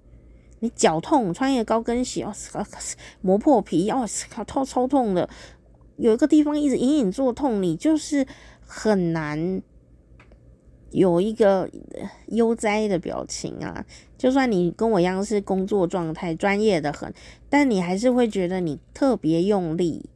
[0.60, 2.34] 你脚痛，穿一个高跟鞋，哦，
[3.22, 5.28] 磨破皮，哦，靠，超超痛的，
[5.98, 8.28] 有一个地方一直隐隐作痛，你就是
[8.60, 9.62] 很难。
[10.92, 11.70] 有一个
[12.28, 13.86] 悠哉的表情啊，
[14.18, 17.14] 就算你跟我一样是工作状态，专业的很，
[17.50, 20.10] 但你还是会觉得你特别用力。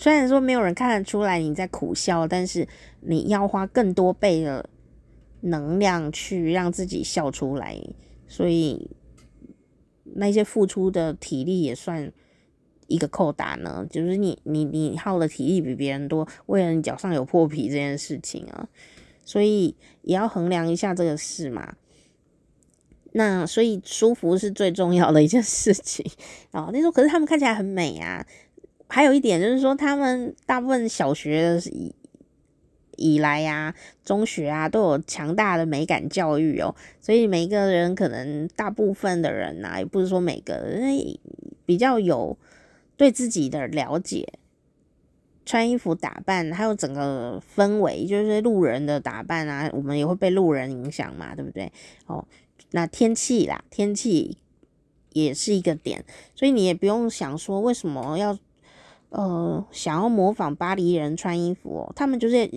[0.00, 2.66] 虽然说没有人看得出来你在苦笑，但是
[3.02, 4.66] 你要花更多倍的
[5.42, 7.78] 能量去让自己笑出来，
[8.26, 8.90] 所以
[10.14, 12.10] 那些付出的体力也算
[12.86, 13.86] 一个扣打呢。
[13.90, 18.70] 就是你你你耗的体力比别人多，为了你脚上有破皮这件事情啊。
[19.22, 21.74] 所以也要衡量一下这个事嘛。
[23.12, 26.10] 那所以舒服是最重要的一件事情
[26.52, 26.70] 哦。
[26.72, 28.26] 那时候可是他们看起来很美啊。
[28.90, 31.94] 还有一点就是说，他们大部分小学的以
[32.96, 33.74] 以来呀、啊，
[34.04, 36.74] 中学啊都有强大的美感教育哦。
[37.00, 41.18] 所以每一个人可能大部分的人呐、啊，也不是说每个人
[41.64, 42.36] 比较有
[42.96, 44.34] 对自己的了解。
[45.46, 51.72] 穿衣服打扮，还有整个氛围，就是路人的打扮啊，我们也会被路人影响嘛，对不对？
[52.06, 52.24] 哦，
[52.72, 54.36] 那天气啦，天气
[55.12, 56.04] 也是一个点，
[56.36, 58.38] 所以你也不用想说为什么要
[59.10, 62.50] 呃想要模仿巴黎人穿衣服哦，他们就是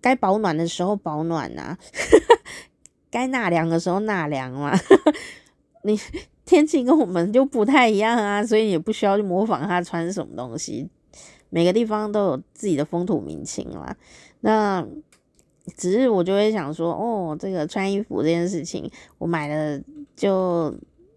[0.00, 1.76] 该保暖的时候保暖啊，
[3.10, 4.72] 该纳凉的时候纳凉嘛，
[5.82, 5.98] 你
[6.44, 10.88] 天气跟我们就不太一样啊，所以也不需要去模仿他穿什么东西。
[11.50, 13.96] 每个地方都有自己的风土民情啦，
[14.40, 14.86] 那
[15.76, 19.82] 只是我就会想说，哦，这个穿衣服这件事情，我买了
[20.14, 20.74] 就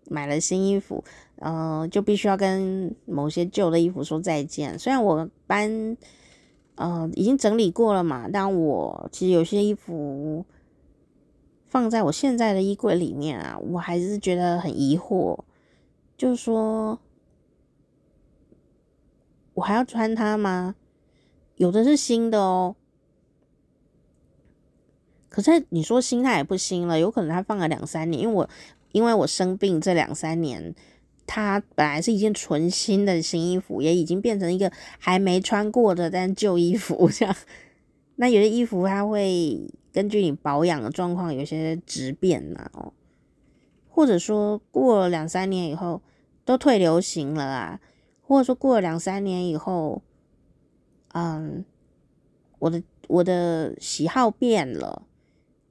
[0.09, 1.03] 买了新衣服，
[1.41, 4.79] 呃，就必须要跟某些旧的衣服说再见。
[4.79, 5.97] 虽然我搬，
[6.75, 10.45] 呃，已经整理过了嘛，但我其实有些衣服
[11.67, 15.39] 放在我现在的衣柜里面啊，我还是觉得很疑惑，
[16.17, 16.99] 就是说。
[19.53, 20.75] 我还要穿它吗？
[21.57, 22.73] 有的是新的哦，
[25.27, 28.49] 可是你说新，它也不新了，有可能它放了两三年，因为我
[28.93, 30.73] 因为我生病这两三年，
[31.25, 37.35] 它本来是一件纯新的新衣服，也已经变成一个还没穿过的但旧衣服这样。
[38.17, 42.93] 那有些衣服它会根据你保养的状况有些质变呐，哦，
[43.89, 46.01] 或者说过了两三年以后
[46.45, 47.79] 都退流行了啊，
[48.21, 50.01] 或者说过了两三年以后，
[51.13, 51.65] 嗯，
[52.59, 55.03] 我的我的喜好变了。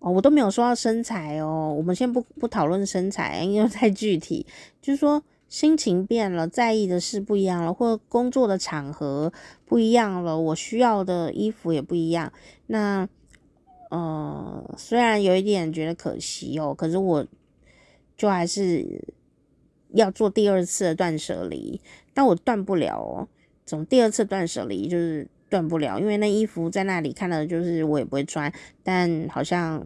[0.00, 1.74] 哦，我都没有说到身材哦。
[1.76, 4.46] 我们先不不讨论身材，因为太具体。
[4.80, 9.30] 就是说，心情变了，在意的事不一样了，或工作的场合
[9.66, 12.32] 不一样了，我需要的衣服也不一样。
[12.68, 13.06] 那，
[13.90, 17.26] 呃，虽然有一点觉得可惜哦，可是我
[18.16, 19.04] 就还是
[19.90, 21.78] 要做第二次的断舍离。
[22.14, 23.28] 但我断不了哦，
[23.66, 25.28] 总第二次断舍离就是。
[25.50, 28.52] 断不了，因为那衣服在那里看了，就是我也不会穿，
[28.84, 29.84] 但好像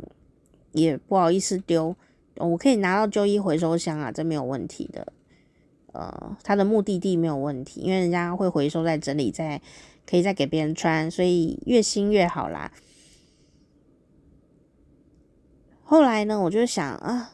[0.73, 1.97] 也不好意思丢。
[2.37, 5.11] 我可以拿到旧衣回收箱啊，这没有问题的。
[5.95, 9.61] 呃，它的目的地没有问题，因为人家会回收再整理，再
[10.07, 12.71] 可以再给别人穿，所以越新越好啦。
[15.83, 17.33] 后来呢，我就想啊，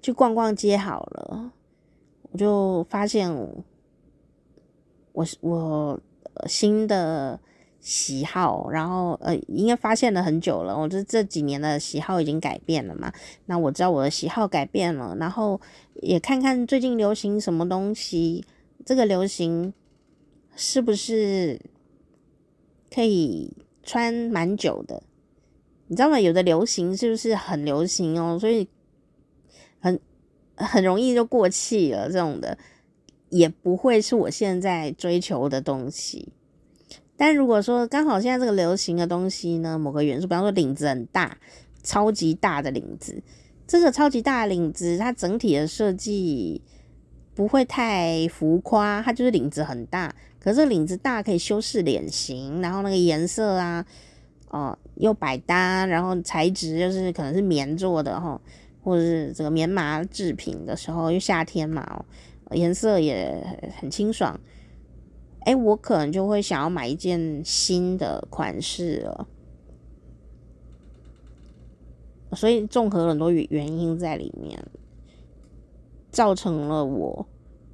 [0.00, 1.52] 去逛逛街好了，
[2.32, 3.64] 我就发现我
[5.12, 6.00] 我我。
[6.46, 7.40] 新的
[7.80, 10.78] 喜好，然后呃，应该发现了很久了。
[10.78, 13.12] 我这这几年的喜好已经改变了嘛？
[13.46, 15.60] 那我知道我的喜好改变了，然后
[16.00, 18.44] 也看看最近流行什么东西，
[18.84, 19.72] 这个流行
[20.56, 21.60] 是不是
[22.92, 25.02] 可以穿蛮久的？
[25.86, 26.18] 你知道吗？
[26.18, 28.38] 有的流行是不是很流行哦？
[28.38, 28.68] 所以
[29.80, 30.00] 很
[30.54, 32.58] 很容易就过气了，这种的。
[33.30, 36.32] 也不会是我现在追求的东西，
[37.14, 41.36] 但如果说刚好现在这个流行的东西呢，某个元素，比方说领子很大，
[41.82, 43.22] 超级大的领子，
[43.68, 46.60] 这个超级大领子，它整体的设计
[47.34, 53.84] 不会太浮夸，它就是领子很大，可是领子大可以修饰脸型，然后那个颜色啊，
[54.48, 58.40] 哦、又百搭，然后材质就是可能是棉做的哈，
[58.82, 62.04] 或者是这个棉麻制品的时候，因为夏天嘛哦。
[62.52, 63.44] 颜色也
[63.78, 64.40] 很清爽，
[65.40, 69.28] 哎，我可能就会想要买一件新的款式了。
[72.32, 74.64] 所以综合很多原因在里面，
[76.10, 77.26] 造成了我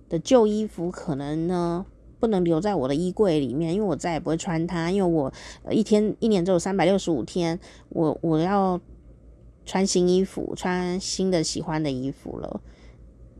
[0.08, 1.86] 的旧衣服可能呢
[2.20, 5.32] 不能留在我的衣柜里面，因为我再也不会穿它，因为我
[5.70, 7.58] 一天一年只有三百六十五天，
[7.90, 8.80] 我我要
[9.64, 12.60] 穿新衣服，穿新的喜欢的衣服了。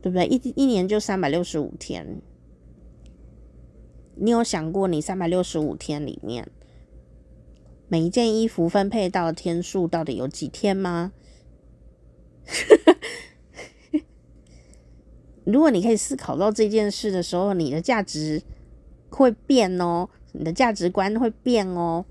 [0.01, 0.27] 对不对？
[0.27, 2.21] 一一年就三百六十五天，
[4.17, 6.47] 你有想过你三百六十五天里面
[7.87, 11.11] 每一件衣服分配到的天数到底有几天吗？
[15.45, 18.41] 如果你可以思考到这件事的时候，你的价值
[19.09, 22.05] 会变哦，你的价值观会变哦。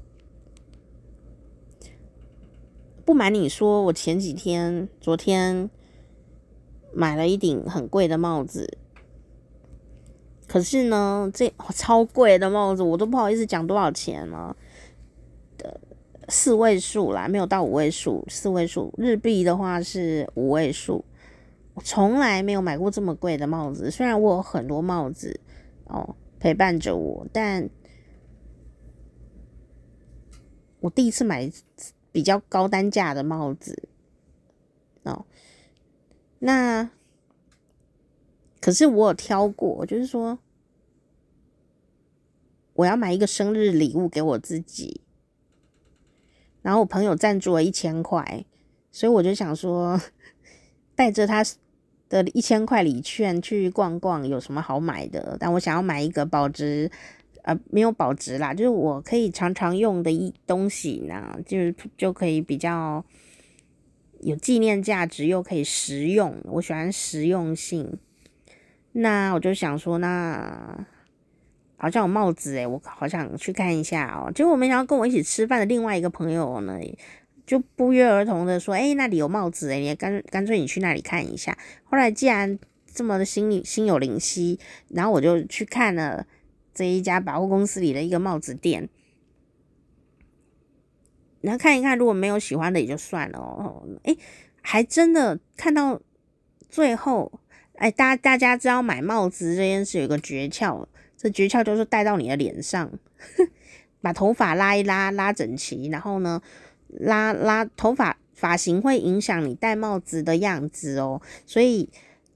[3.04, 5.70] 不瞒你说，我前几天，昨天。
[6.96, 8.78] 买了一顶很贵的帽子，
[10.46, 14.56] 可是呢，这超贵的帽子我都不好意思讲多少钱了，
[16.28, 21.04] 四位数啦，没有到五位数，四位数日币的话是五位数。
[21.74, 25.40] 我从来没有买过这么贵的帽子，虽然我有很多帽子
[25.86, 27.68] 哦陪伴着我，但
[30.80, 31.50] 我第一次买
[32.12, 33.88] 比较高单价的帽子
[35.02, 35.26] 哦。
[36.38, 36.90] 那
[38.60, 40.38] 可是我有挑过，就是说
[42.74, 45.00] 我要买一个生日礼物给我自己，
[46.64, 48.44] 然后我朋友赞助了一千块，
[48.90, 50.00] 所以我就想说
[50.96, 51.44] 带着他
[52.08, 55.36] 的一千块礼券去逛逛，有什么好买的？
[55.38, 56.90] 但我想要买一个保值，
[57.42, 63.04] 呃，没有保值啦，就是我可以常常用的一东西呢，就是就可以比较。
[64.20, 67.98] 有纪念价值又可以实用，我喜欢实用性。
[68.92, 70.86] 那我就想说，那
[71.76, 74.30] 好像有帽子诶，我好想去看一下哦。
[74.32, 76.78] 结果没想到跟我一起吃饭的另外一个朋友呢，
[77.46, 82.58] 就不约而同的说：“诶，那里有帽子诶，你干干脆你去那里看一下。”后来既然
[82.92, 84.58] 这么的心心有灵犀，
[84.88, 86.26] 然后我就去看了
[86.72, 88.88] 这一家百货公司里的一个帽子店。
[91.42, 93.86] 然后看一看，如果没有喜欢的也就算了哦。
[94.04, 94.16] 诶，
[94.62, 96.00] 还真的看到
[96.70, 97.30] 最后，
[97.74, 102.90] 诶，大大家知道买帽子这件事有个诀窍，这诀窍就是戴到你的脸上，
[104.02, 106.42] 把头发拉一拉，拉整齐，然后呢，
[106.88, 111.88] 拉拉头发发型会影响你戴帽子的样子哦，所以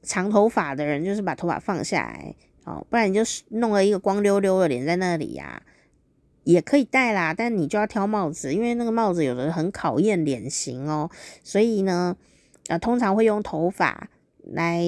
[0.03, 5.63] 长头发的人就是把头发放下来哦，不然你就是弄了一个光溜溜的脸在那里呀、
[6.45, 11.11] 也可以戴啦，但你就要挑帽子，因为那个帽子有的很考验脸型哦，
[11.43, 12.17] 所以呢，
[12.69, 14.09] 呃，通常会用头发
[14.43, 14.83] 来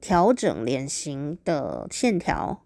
[0.00, 2.62] 调整脸型的线条，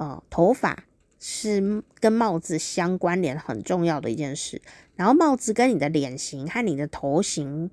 [0.00, 0.84] 呃，头发。
[1.22, 4.62] 是跟帽子相关联很重要的一件事，
[4.96, 7.70] 然后帽子跟你的脸型和你的头型，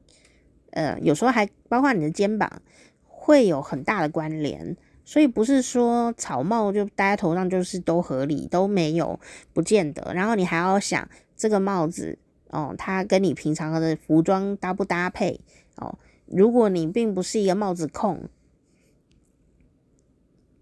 [0.71, 2.61] 呃，有时候还包括你的肩膀，
[3.05, 4.75] 会有很大的关联。
[5.05, 9.17] 所以不是说草帽就戴在头上就是都合理，都没有，
[9.53, 10.13] 不见得。
[10.13, 11.07] 然后你还要想
[11.37, 12.19] 这个帽子
[12.49, 15.39] 哦，它跟你平常的服装搭不搭配
[15.77, 15.97] 哦？
[16.25, 18.27] 如果你并不是一个帽子控，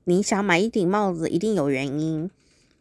[0.06, 2.32] 你想买一顶帽子，一定有原因。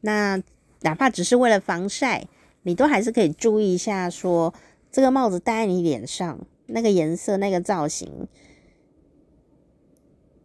[0.00, 0.42] 那
[0.80, 2.28] 哪怕只是为了防晒，
[2.62, 4.60] 你都还是可以注意一下说，说
[4.92, 8.28] 这个帽子戴在你脸上，那个颜色、那个造型，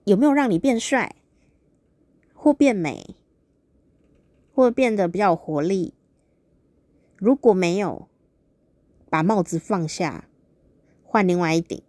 [0.05, 1.15] 有没有让你变帅，
[2.33, 3.15] 或变美，
[4.53, 5.93] 或变得比较活力？
[7.17, 8.07] 如果没有，
[9.09, 10.29] 把帽子放下，
[11.03, 11.81] 换另外一顶。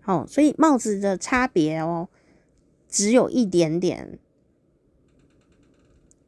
[0.00, 2.08] 好，所以帽子的差别哦，
[2.96, 4.18] 只有一点点。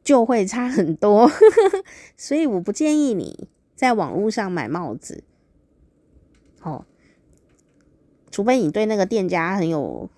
[0.01, 1.29] 就会差很多，
[2.17, 5.23] 所以我不建议你在网络上买帽子，
[6.63, 6.83] 哦，
[8.31, 10.09] 除非你对那个店家很有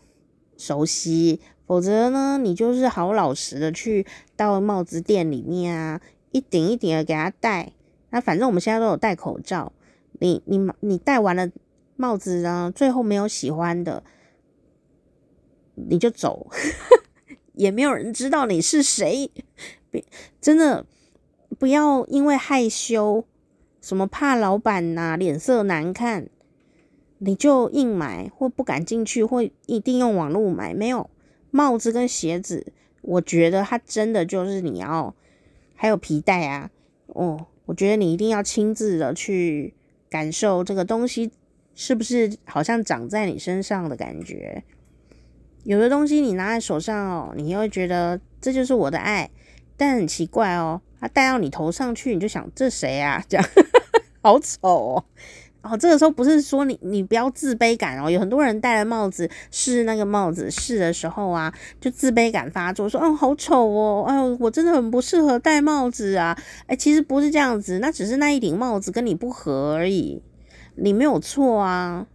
[0.55, 4.05] 熟悉，否则呢，你就是好老实的去
[4.37, 5.99] 到帽子店里面啊，
[6.31, 7.73] 一顶一顶的给他戴。
[8.11, 9.73] 那反正我们现在都有戴口罩，
[10.21, 11.49] 你你你戴完了
[11.97, 14.05] 帽子呢，最后没有喜欢的，
[15.75, 16.49] 你就走，
[17.53, 19.31] 也没有人知道你是谁。
[19.89, 20.03] 别
[20.39, 20.85] 真的
[21.59, 23.25] 不要因为害羞，
[23.81, 26.29] 什么怕老板呐脸色难看，
[27.19, 30.73] 你就硬买或不敢进去，或一定用网络买。
[30.73, 31.09] 没有
[31.49, 35.13] 帽子跟鞋子，我觉得它真的就是你要，
[35.75, 36.71] 还有皮带啊，
[37.07, 39.73] 哦，我觉得你一定要亲自的去
[40.09, 41.31] 感受这个东西
[41.75, 44.63] 是不是好像长在你身上的感觉。
[45.63, 49.29] 有的东西你拿在手上哦，你会觉得这就是我的爱。
[49.77, 53.23] 但很奇怪哦，他戴到你头上去，你就想这谁啊？
[53.27, 53.45] 这样
[54.21, 55.05] 好丑哦。
[55.63, 66.37] 哦，这个时候不是说你你不要自卑感哦，有很多人戴了帽子试那个帽子试的时候啊，就自卑感发作，说哦好丑哦，哎我真的很不适合戴帽子啊。
[66.67, 70.21] 哎，其实不是这样子，那只是那一顶帽子跟你不合而已，
[70.75, 72.05] 你没有错啊，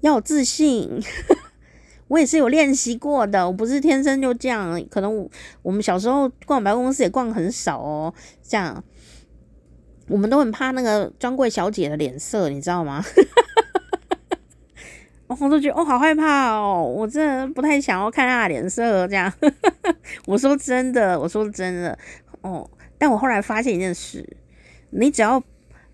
[0.00, 1.02] 要有自信。
[2.08, 4.82] 我也是有练习过的，我不是天生就这样。
[4.90, 5.30] 可能我，
[5.62, 8.82] 我们小时候逛百货公司也逛很少哦，这样
[10.08, 13.04] 我们都很怕那个专柜小姐的脸色，你知道吗？
[15.28, 19.06] 我都觉得哦，好害怕哦，我真的不太想要看她的脸色。
[19.06, 19.30] 这样，
[20.24, 21.98] 我说真的，我说真的
[22.40, 22.68] 哦。
[22.96, 24.26] 但我后来发现一件事，
[24.90, 25.42] 你只要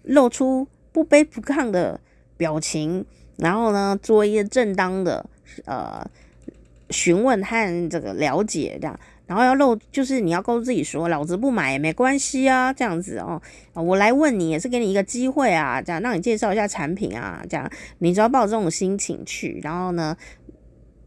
[0.05, 2.01] 露出不卑不亢的
[2.37, 3.05] 表情，
[3.37, 5.27] 然后呢，做一个正当的。
[5.65, 6.05] 呃，
[6.91, 13.41] 询问和这个了解这样，然后要露，就是你要告诉自己说，老子不买也没关系啊，这样子哦，
[13.73, 20.17] 我来问你也是给你一个机会啊，这样让你介绍一下产品啊，这样你只要抱着这种心情去，然后呢，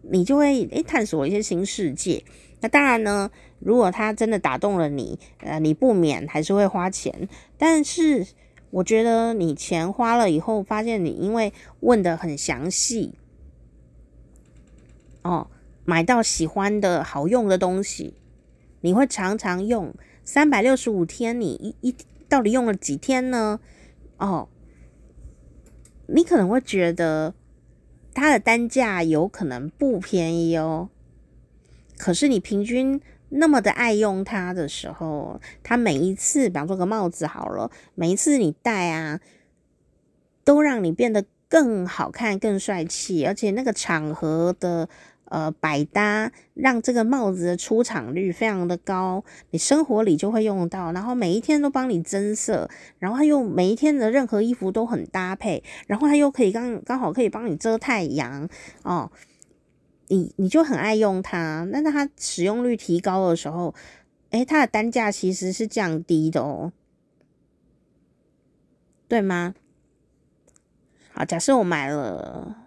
[0.01, 2.23] 你就会诶探索一些新世界。
[2.59, 3.29] 那当然呢，
[3.59, 8.25] 如果他真的打动了你，呃，你不免还是会花钱，但是
[8.71, 13.13] 我觉得你钱花了以后，发现你因为问得很详细。
[15.28, 15.47] 哦，
[15.84, 18.13] 买到喜欢的好用的东西，
[18.80, 19.93] 你会常常用。
[20.23, 21.95] 三百六十五天，你一一
[22.30, 23.59] 到底用了几天呢？
[24.17, 24.47] 哦，
[26.07, 27.34] 你可能会觉得
[28.13, 30.89] 它的单价有可能不便宜哦。
[31.97, 39.19] 可是你平均那么的爱用它的时候，它每一次，比方说个帽子好了，每一次你戴啊，
[40.45, 44.88] 都让你变得更好看、更帅气，而且那个场合的。
[45.30, 52.69] 呃，百搭让这个帽子的出场率非常的高，你生活里就会用到，然后每一天都帮你增色，
[52.99, 58.47] 然后它又每一天的任何衣服都很搭配，然后它又可以刚刚好可以帮你遮太阳
[58.84, 59.11] 哦，
[60.07, 63.75] 你你就很爱用它，那它使用率提高的时候，
[64.30, 66.71] 诶，它的单价其实是降低的哦，
[69.07, 69.55] 对吗？
[71.11, 72.63] 好，假设我买了。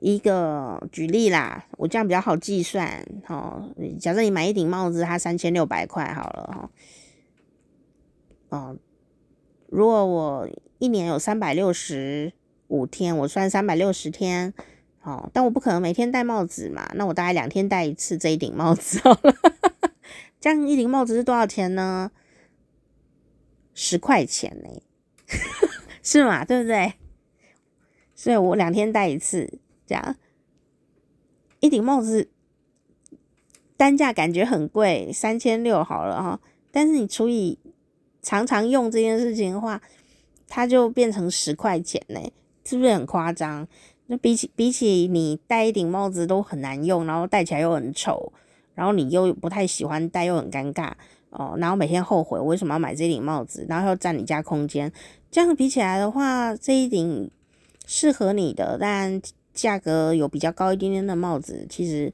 [0.00, 3.06] 一个举例啦，我这样比较好计算。
[3.24, 3.62] 哈，
[3.98, 6.70] 假设你买一顶帽子，它三千六百块好了哈。
[8.50, 8.78] 嗯，
[9.68, 10.48] 如果我
[10.78, 12.32] 一年有三百六十
[12.68, 14.54] 五天，我算三百六十天，
[15.02, 19.34] 哦，但我不可能每天戴帽子嘛，那我大概两天戴一次这一顶帽子好了。
[20.40, 22.10] 这样一顶帽子是多少钱呢？
[23.74, 24.82] 十块钱呢、
[26.02, 26.44] 是嘛？
[26.44, 26.94] 对不对？
[28.14, 29.60] 所以我两天戴一次，
[29.90, 30.14] 这样
[31.58, 32.28] 一顶帽子
[33.76, 36.40] 单价感觉很贵，三千六好了哈。
[36.70, 37.58] 但是你除以
[38.22, 39.82] 常常用这件事情的话，
[40.46, 42.20] 它就变成十块钱呢、
[42.64, 43.66] 是不是很夸张？
[44.06, 48.32] 那比起比起你戴一顶帽子都很难用，然后戴起来又很丑。
[48.76, 50.92] 然后你又不太喜欢戴，又很尴尬
[51.30, 51.56] 哦。
[51.58, 54.90] 然后每天后悔为什么要买这顶帽子，然后又占你家空间。
[55.30, 57.30] 这样比起来的话，这一顶
[57.86, 59.20] 适合你的，但
[59.60, 62.12] 价格有比较高一点点的帽子，其实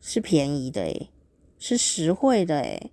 [0.00, 1.10] 是便宜的诶，
[1.58, 2.90] 是实惠的诶。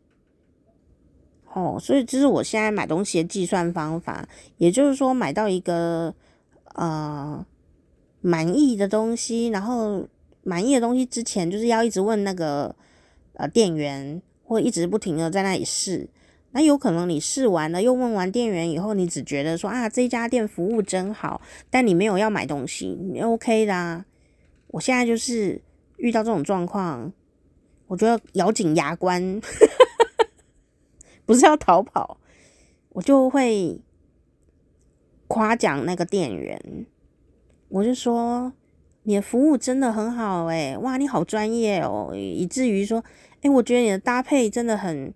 [1.54, 4.28] 哦，所以这是我现在买东西的计算方法。
[4.58, 6.14] 也就是说，买到一个
[6.76, 7.46] 呃
[8.22, 10.08] 满意的东西，然后。
[10.44, 12.76] 满意的东西之前，就是要一直问那个
[13.34, 16.10] 呃店员，或一直不停的在那里试。
[16.52, 24.06] 那有可能你试完了，又问完店员以后，你只觉得说啊，这家店服务真好，但你没有要买东西，你 OK 的啊。
[24.68, 25.62] 我现在就是
[25.98, 27.12] 遇到这种状况，
[27.88, 29.42] 我就要咬紧牙关，
[31.26, 32.18] 不是要逃跑，
[32.90, 33.82] 我就会
[35.28, 36.86] 夸奖那个店员，
[37.70, 38.54] 我就说。
[39.04, 43.04] 你的服务真的很好诶，哇，你好专业哦，以至于说，
[43.42, 45.12] 诶，我觉得你的搭配真的很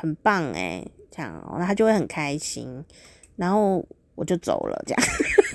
[0.00, 2.84] 很棒诶，这样，那他就会很开心，
[3.36, 3.84] 然后
[4.14, 5.02] 我就走了，这样，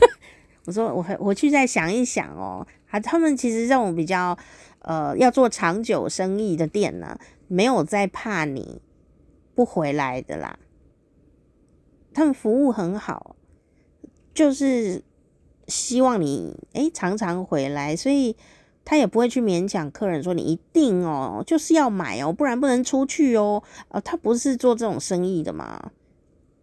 [0.66, 4.38] 我说我回去再想一想哦，他他们其实这种比较
[4.80, 7.18] 呃要做长久生意的店呢，
[7.48, 8.82] 没有在怕你
[9.56, 10.60] 不回来的啦，
[12.14, 13.36] 他们服务很好，
[14.34, 15.04] 就是。
[15.66, 18.36] 希望你诶常常回来，所以
[18.86, 23.64] 他也不会去勉强客人说你一定哦就是要买哦，不然不能出去哦。
[23.90, 25.92] 呃，他不是做这种生意的嘛？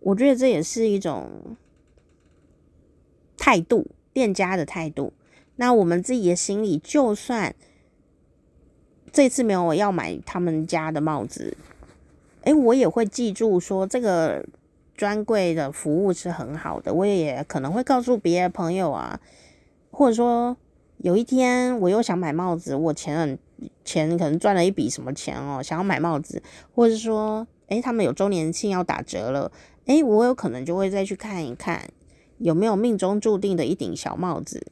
[0.01, 1.57] 我觉得这也是一种
[3.37, 5.13] 态度，店家的态度。
[5.57, 7.55] 那我们自己的心里，就算
[9.13, 11.57] 这次没有我要买他们家的帽子，
[12.43, 14.45] 诶，我也会记住说这个。
[14.97, 19.19] 专柜的服务是很好的，我也可能会告诉别的朋友啊，
[19.91, 20.55] 或者说
[21.03, 23.39] 有一天我又想买帽子，我前很
[23.85, 26.43] 钱可能赚了一笔什么钱哦，想要买帽子，
[26.75, 29.51] 或者说诶，他们有周年庆要打折了，
[29.87, 31.89] 诶，我有可能就会再去看一看
[32.39, 34.67] 有没有命中注定的一顶小帽子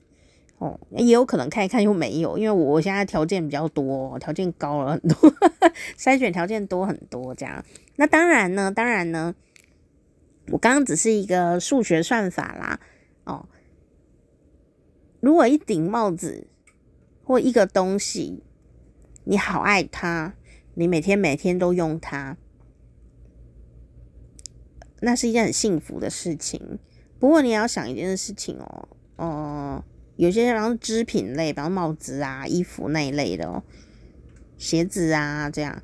[0.58, 5.32] 哦，也有可能看一看又没有，因为我现在条件比较多，条件高了很多，
[5.98, 7.64] 筛选条件多很多这样。
[7.96, 9.34] 那当然呢，当然呢。
[10.50, 12.80] 我刚刚只是一个数学算法啦，
[15.20, 16.46] 如果一顶帽子
[17.24, 18.42] 或一个东西，
[19.24, 20.34] 你好爱它，
[20.74, 22.36] 你每天每天都用它，
[25.00, 26.78] 那是一件很幸福的事情。
[27.18, 29.84] 不过你要想一件事情哦，哦、
[30.16, 33.62] 有些然后织品类，比方帽子啊、衣服那一类的哦，
[34.56, 35.82] 鞋子啊这样，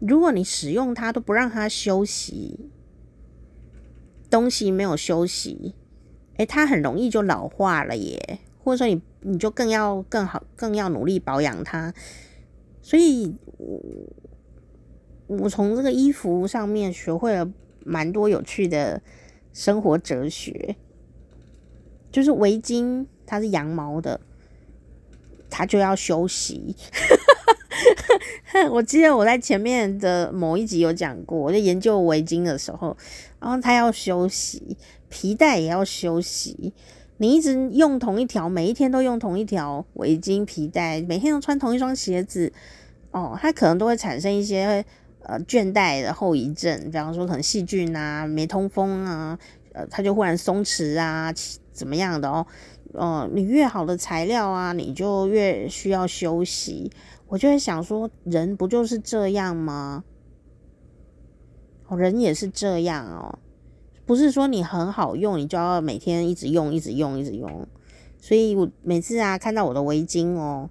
[0.00, 2.68] 如果你使用它都不让它休息。
[4.30, 5.74] 东西没有休息，
[6.36, 8.38] 诶，它很容易就老化了耶。
[8.64, 11.92] 或者说你你就更要更好更要努力保养它。
[12.80, 13.80] 所以，我
[15.26, 17.50] 我从这个衣服上面学会了
[17.84, 19.02] 蛮多有趣的
[19.52, 20.76] 生活哲学。
[22.10, 24.20] 就是围巾它是羊毛的，
[25.48, 26.76] 它就要休息。
[28.70, 32.94] 我记得我在前面的某一集有讲过，我在研究围巾的时候，
[33.40, 34.76] 然后它要休息，
[35.12, 36.72] 皮带也要休息。
[37.18, 42.50] 你一直用同一条，每一天都用同一条围巾、皮带，每天都穿同一双鞋子，
[43.10, 44.82] 哦，它可能都会产生一些
[45.22, 49.38] 呃倦怠的后遗症，比方说可能细菌啊、没通风啊，
[49.74, 51.32] 呃，它就忽然松弛啊，
[51.72, 52.46] 怎么样的哦？
[52.94, 56.90] 哦，你越好的材料啊，你就越需要休息。
[57.28, 60.04] 我就会想说，人不就是这样吗？
[61.96, 63.38] 人也是这样哦，
[64.04, 67.66] 不是说你很好用，你就要每天一直用，一直用，一直用。
[68.20, 70.70] 所以我每次啊看到我的围巾哦，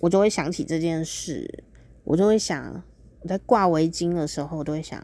[0.00, 1.64] 我就会想起这件事，
[2.04, 2.82] 我就会想，
[3.20, 5.02] 我在挂围巾的时候，我都会想，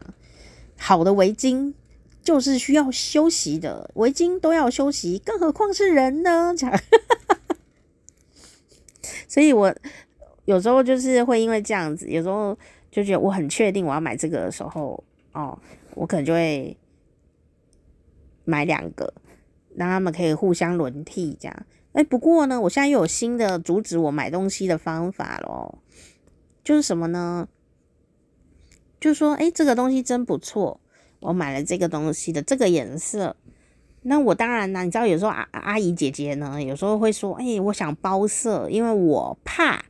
[0.77, 1.73] 好的围巾
[2.21, 6.53] 就是需要休息的，围巾都要休息，更何况是人呢？
[9.27, 9.73] 所以我。
[10.45, 12.57] 有时候就是会因为这样子，有时候
[12.89, 15.55] 就觉得我很确定我要买这个的时候，哦，
[15.93, 16.75] 我可能就会
[18.49, 19.13] 买两个，
[19.75, 21.65] 让他们可以互相轮替这样。
[21.93, 25.79] 哎，不过呢，我现在又有新的阻止我买东西的方法咯，
[26.63, 27.47] 就是什么呢？
[28.99, 30.81] 就是说，哎，这个东西真不错，
[31.19, 33.35] 我买了这个东西的这个颜色。
[34.01, 39.85] 那我当然呢，你知道，有时候阿阿姨姐姐呢，有时候会说，哎，我想包色，因为我怕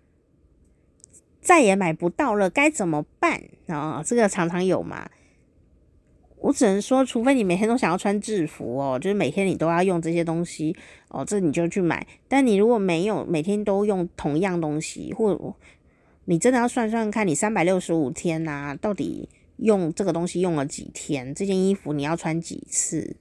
[1.41, 4.03] 再也买不到了，该怎么办啊？
[4.05, 5.09] 这个常常有嘛。
[6.41, 10.75] 我只能说，除非你每天都想要穿制服哦，就是每天你都要用这些东西
[11.09, 12.05] 哦，这你就去买。
[12.27, 15.55] 但你如果没有每天都用同样东西，或
[16.25, 19.27] 你真的要算算看，你三百六十五天呐、啊，到底
[19.57, 21.33] 用这个东西用了几天？
[21.33, 23.15] 这件衣服你要穿几次？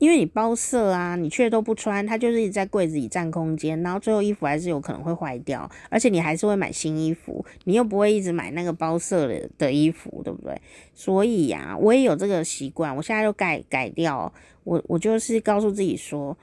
[0.00, 10.58] 因为你包色啊，你却都不穿，它就是一直在柜子里占空间，然后最后衣服还是有可能会坏掉，而且你还是会买新衣服，你又不会一直买那个包色的的衣服，对不对？
[10.94, 14.32] 所以呀、我也有这个习惯，我现在就改改掉，
[14.64, 16.38] 我我就是告诉自己说，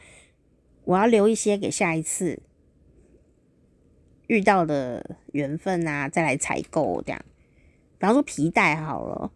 [0.83, 2.39] 我要留一些给下一次
[4.27, 7.19] 遇到的缘分啊，再来采购这样。
[7.97, 9.31] 比方说皮带好了，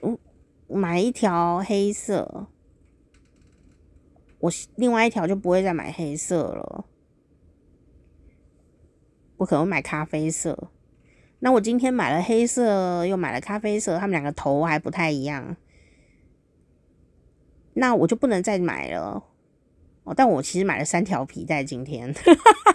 [0.00, 2.46] 我买一条黑色。
[4.40, 6.84] 我另外一条就不会再买黑色了，
[9.38, 10.70] 我可能买咖啡色。
[11.40, 15.56] 那我今天买了黑色，又买了咖啡色，他们两个头还不太一样，
[17.74, 19.24] 那我就不能再买了。
[20.04, 22.14] 哦，但我其实买了三条皮带，今天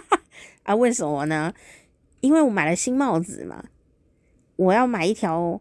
[0.64, 1.54] 啊，为什么呢？
[2.20, 3.64] 因为我买了新帽子嘛，
[4.56, 5.60] 我要买一条。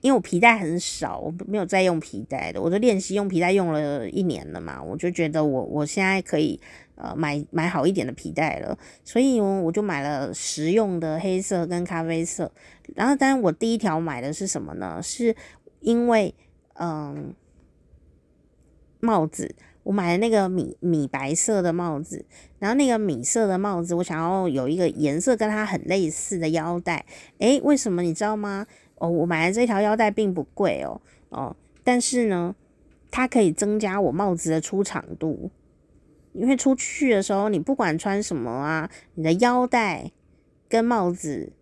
[0.00, 2.60] 因为我皮带很少，我没有再用皮带的。
[2.60, 6.60] 我的练习用皮带用了一年了嘛，我就觉得我我现在可以
[6.94, 12.52] 呃买买好一点的皮带了，所以我就买了实用的黑色跟咖啡色。
[12.94, 15.00] 然后，当然我第一条买的是什么呢？
[15.02, 15.34] 是
[15.80, 16.34] 因为
[16.74, 17.34] 嗯
[19.00, 22.24] 帽子，我买了那个米米白色的帽子，
[22.58, 27.04] 然后那个米色的帽子，我想要有一个颜色跟它很类似的腰带。
[27.38, 28.66] 诶，为什么你知道吗？
[29.00, 32.54] 哦，我买的这条腰带并不贵哦，哦，但是呢，
[33.10, 35.50] 它可以增加我帽子的出场度，
[36.32, 40.10] 因为出去的时候，你不管穿什么啊，你的腰带
[40.68, 41.52] 跟帽子，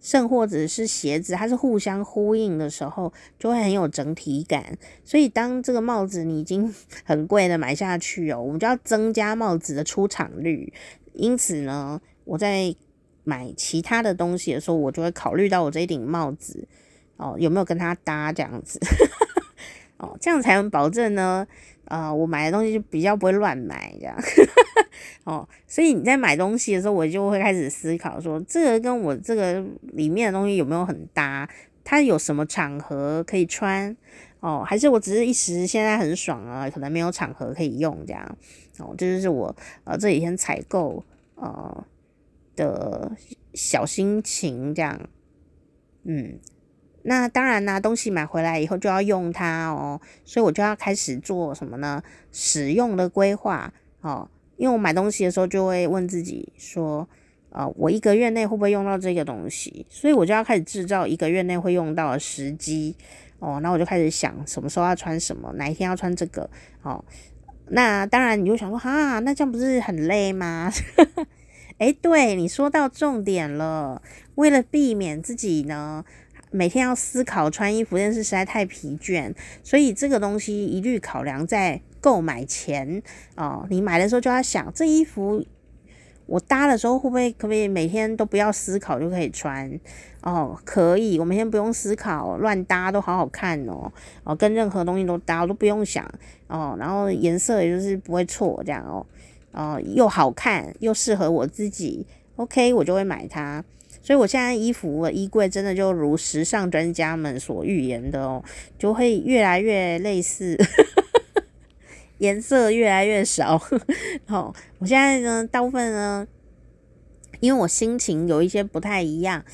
[0.00, 4.76] 甚或者是鞋子，它是互相呼应的时候，就会很有整体感。
[5.04, 10.72] 所以，当这个帽子你已经 很贵的买下去哦，我们就要增加帽子的出场率。
[11.14, 12.74] 因此呢，我在。
[13.30, 16.66] 买其他的东西的时候，我就会考虑到我这一顶帽子
[17.16, 18.80] 哦，有没有跟它搭这样子
[19.98, 21.46] 哦，这样才能保证呢。
[21.84, 24.16] 呃，我买的东西就比较不会乱买这样
[25.24, 25.48] 哦。
[25.66, 31.48] 所以你在买东西的时候，我就会开始思考说，这个跟我这个里面的东西有没有很搭？
[31.84, 33.96] 它有什么场合可以穿
[34.40, 34.64] 哦？
[34.66, 38.36] 还是我只是一时现在很爽啊，可能没有场合可以用这样
[38.78, 38.94] 哦。
[38.98, 39.54] 这就是我
[39.84, 41.04] 呃这几天采购
[41.36, 41.84] 呃。
[42.62, 43.12] 的
[43.54, 45.00] 小心情这样，
[46.04, 46.38] 嗯，
[47.02, 52.02] 那当然啦，东西买回来以后就要用它哦，所以我就要开始做什么呢？
[52.30, 57.08] 使用的规划哦，因为我买东西的时候就会问自己说，
[57.50, 59.86] 呃，我一个月内会不会用到这个东西？
[59.88, 62.94] 所以我就要开始制造一个月内会用到的时机
[63.38, 66.48] 哦，那我就开始想什么时候要穿什么，哪一天要穿这个
[66.82, 67.02] 哦。
[67.72, 70.70] 那当然你就想说，哈，那这样不是很累吗？
[71.80, 74.02] 诶，对，你说到重点了。
[74.34, 76.04] 为了避免自己呢
[76.50, 83.02] 每天要思考穿衣服这件事实在太疲倦，所以这个东西一律考量在购买前
[83.36, 83.66] 哦。
[83.70, 85.42] 你买的时候就要想，这衣服
[86.26, 89.80] 我搭的时候会不会可不可以每天都不要思考就可以穿
[90.20, 90.60] 哦？
[90.66, 93.90] 可以，我每天不用思考，乱搭都好好看哦。
[94.24, 96.04] 哦，跟任何东西都搭，我都不用想
[96.46, 96.76] 哦。
[96.78, 99.06] 然后颜色也就是不会错这样哦。
[99.52, 103.64] 哦，又好看又适合我自己，OK，我就会买它。
[104.02, 108.42] 所以我现在衣服的衣柜真的就如时尚专家们所预言的哦，
[108.78, 110.56] 就会越来越类似，
[112.18, 113.60] 颜色越来越少。
[114.26, 116.26] 好，我现在呢，大部分呢，
[117.40, 119.44] 因为我心情有一些不太一样，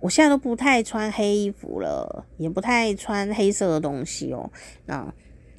[0.00, 4.50] 我现在都不太穿黑衣服了，也不太穿黑色的东西哦。
[4.86, 5.12] 那。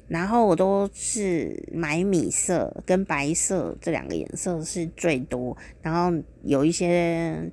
[0.08, 7.50] 然后我都是买米色跟白色这两个颜色是最多，然后有一些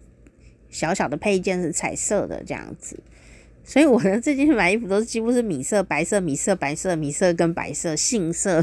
[0.69, 2.99] 小小的配件是彩色的这样子，
[3.63, 8.61] 所以我呢最近买衣服都是几乎是米色、白色、米色、白色、米色跟白色杏色，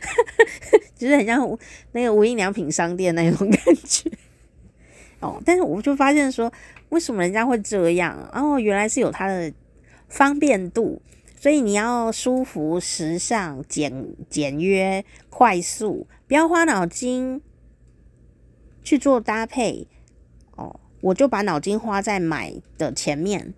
[0.94, 1.58] 就是很像
[1.92, 4.10] 那个无印良品商店那种感觉。
[5.20, 5.40] 哦。
[5.44, 6.52] 但是我就发现说，
[6.90, 8.28] 为什么人家会这样？
[8.34, 9.52] 哦，原来是有它的
[10.08, 11.00] 方便度，
[11.40, 17.40] 所以你要舒服、时尚、简简约、快速，不要花脑筋
[18.82, 19.88] 去做搭配。
[20.56, 23.54] 哦，我就把脑筋花在买的前面，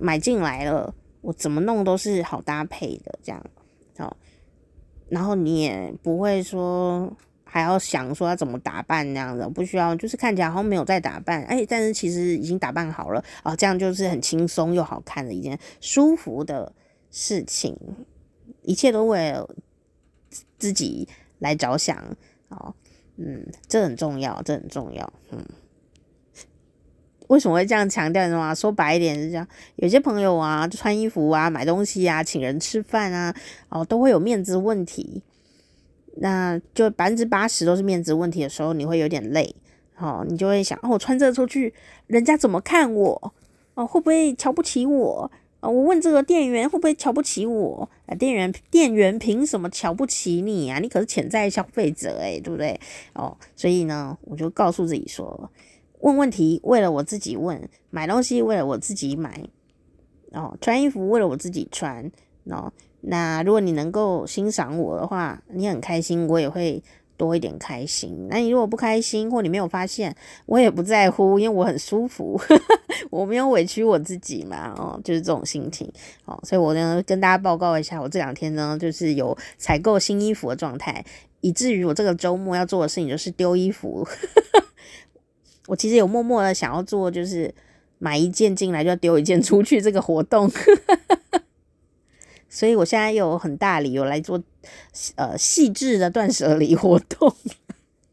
[0.00, 3.40] 买进来了，我怎么弄都是好搭配的，这样。
[3.96, 4.16] 好，
[5.08, 16.72] 然后你也不会说还要想说要怎么打扮那样的，不需要，就是看起来好像没有在打扮，哎，但是其实已经打扮好了啊，这样就是很轻松又好看的一件舒服的
[17.10, 17.76] 事情，
[18.62, 19.48] 一切都为了
[20.58, 21.08] 自己
[21.38, 21.96] 来着想，
[22.48, 22.74] 哦，
[23.16, 25.44] 嗯，这很重要，这很重要，嗯。
[27.28, 28.52] 为什么会这样强调呢？
[28.52, 29.46] 说白一点是这样，
[29.76, 33.32] 有些朋友啊，穿衣服啊、买东西啊、请人吃饭啊，
[33.68, 35.22] 哦，都会有面子问题。
[36.16, 39.54] 那就百分之八十都是面子问题的时候，你会有点累。
[39.96, 41.72] 哦，你就会想，哦，我穿这出去，
[42.08, 43.32] 人家怎么看我？
[43.74, 45.30] 哦，会不会瞧不起我？
[45.60, 47.88] 啊，我问这个店员会不会瞧不起我？
[48.06, 50.78] 啊，店员，店员凭什么瞧不起你啊？
[50.78, 52.78] 你可是潜在消费者诶，对不对？
[53.14, 55.50] 哦，所以呢，我就告诉自己说。
[56.00, 59.42] 问问题为了我自己问，买东西为了我自己买，
[60.32, 62.10] 哦，穿衣服为了我自己穿，
[62.44, 66.82] 哦，那如果你能够欣赏我的话，你很开心，我也会
[67.20, 68.26] 多一点开心。
[68.30, 70.16] 那你如果不开心或你没有发现，
[70.46, 72.40] 我也不在乎，因为我很舒服，
[73.10, 75.86] 我没有委屈我自己嘛，哦，就是这种心情，
[76.24, 81.04] 哦，所以我呢跟大家报告一下，我这两天呢就是有采购新衣服的状态，
[81.42, 84.08] 以至于我这个周末要做的事情就是丢衣服。
[85.68, 87.54] 我其实有默默的想要做，就是
[87.98, 90.50] 买一件进来就要丢一件出去这个活动，
[92.48, 94.42] 所以我现在有很大理由来做
[95.16, 97.34] 呃细致的断舍离活动，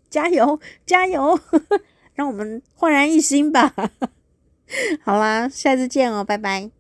[0.10, 1.40] 加 油加油，
[2.16, 3.74] 让我们焕然一新吧！
[5.04, 6.77] 好啦，下次见哦，拜拜。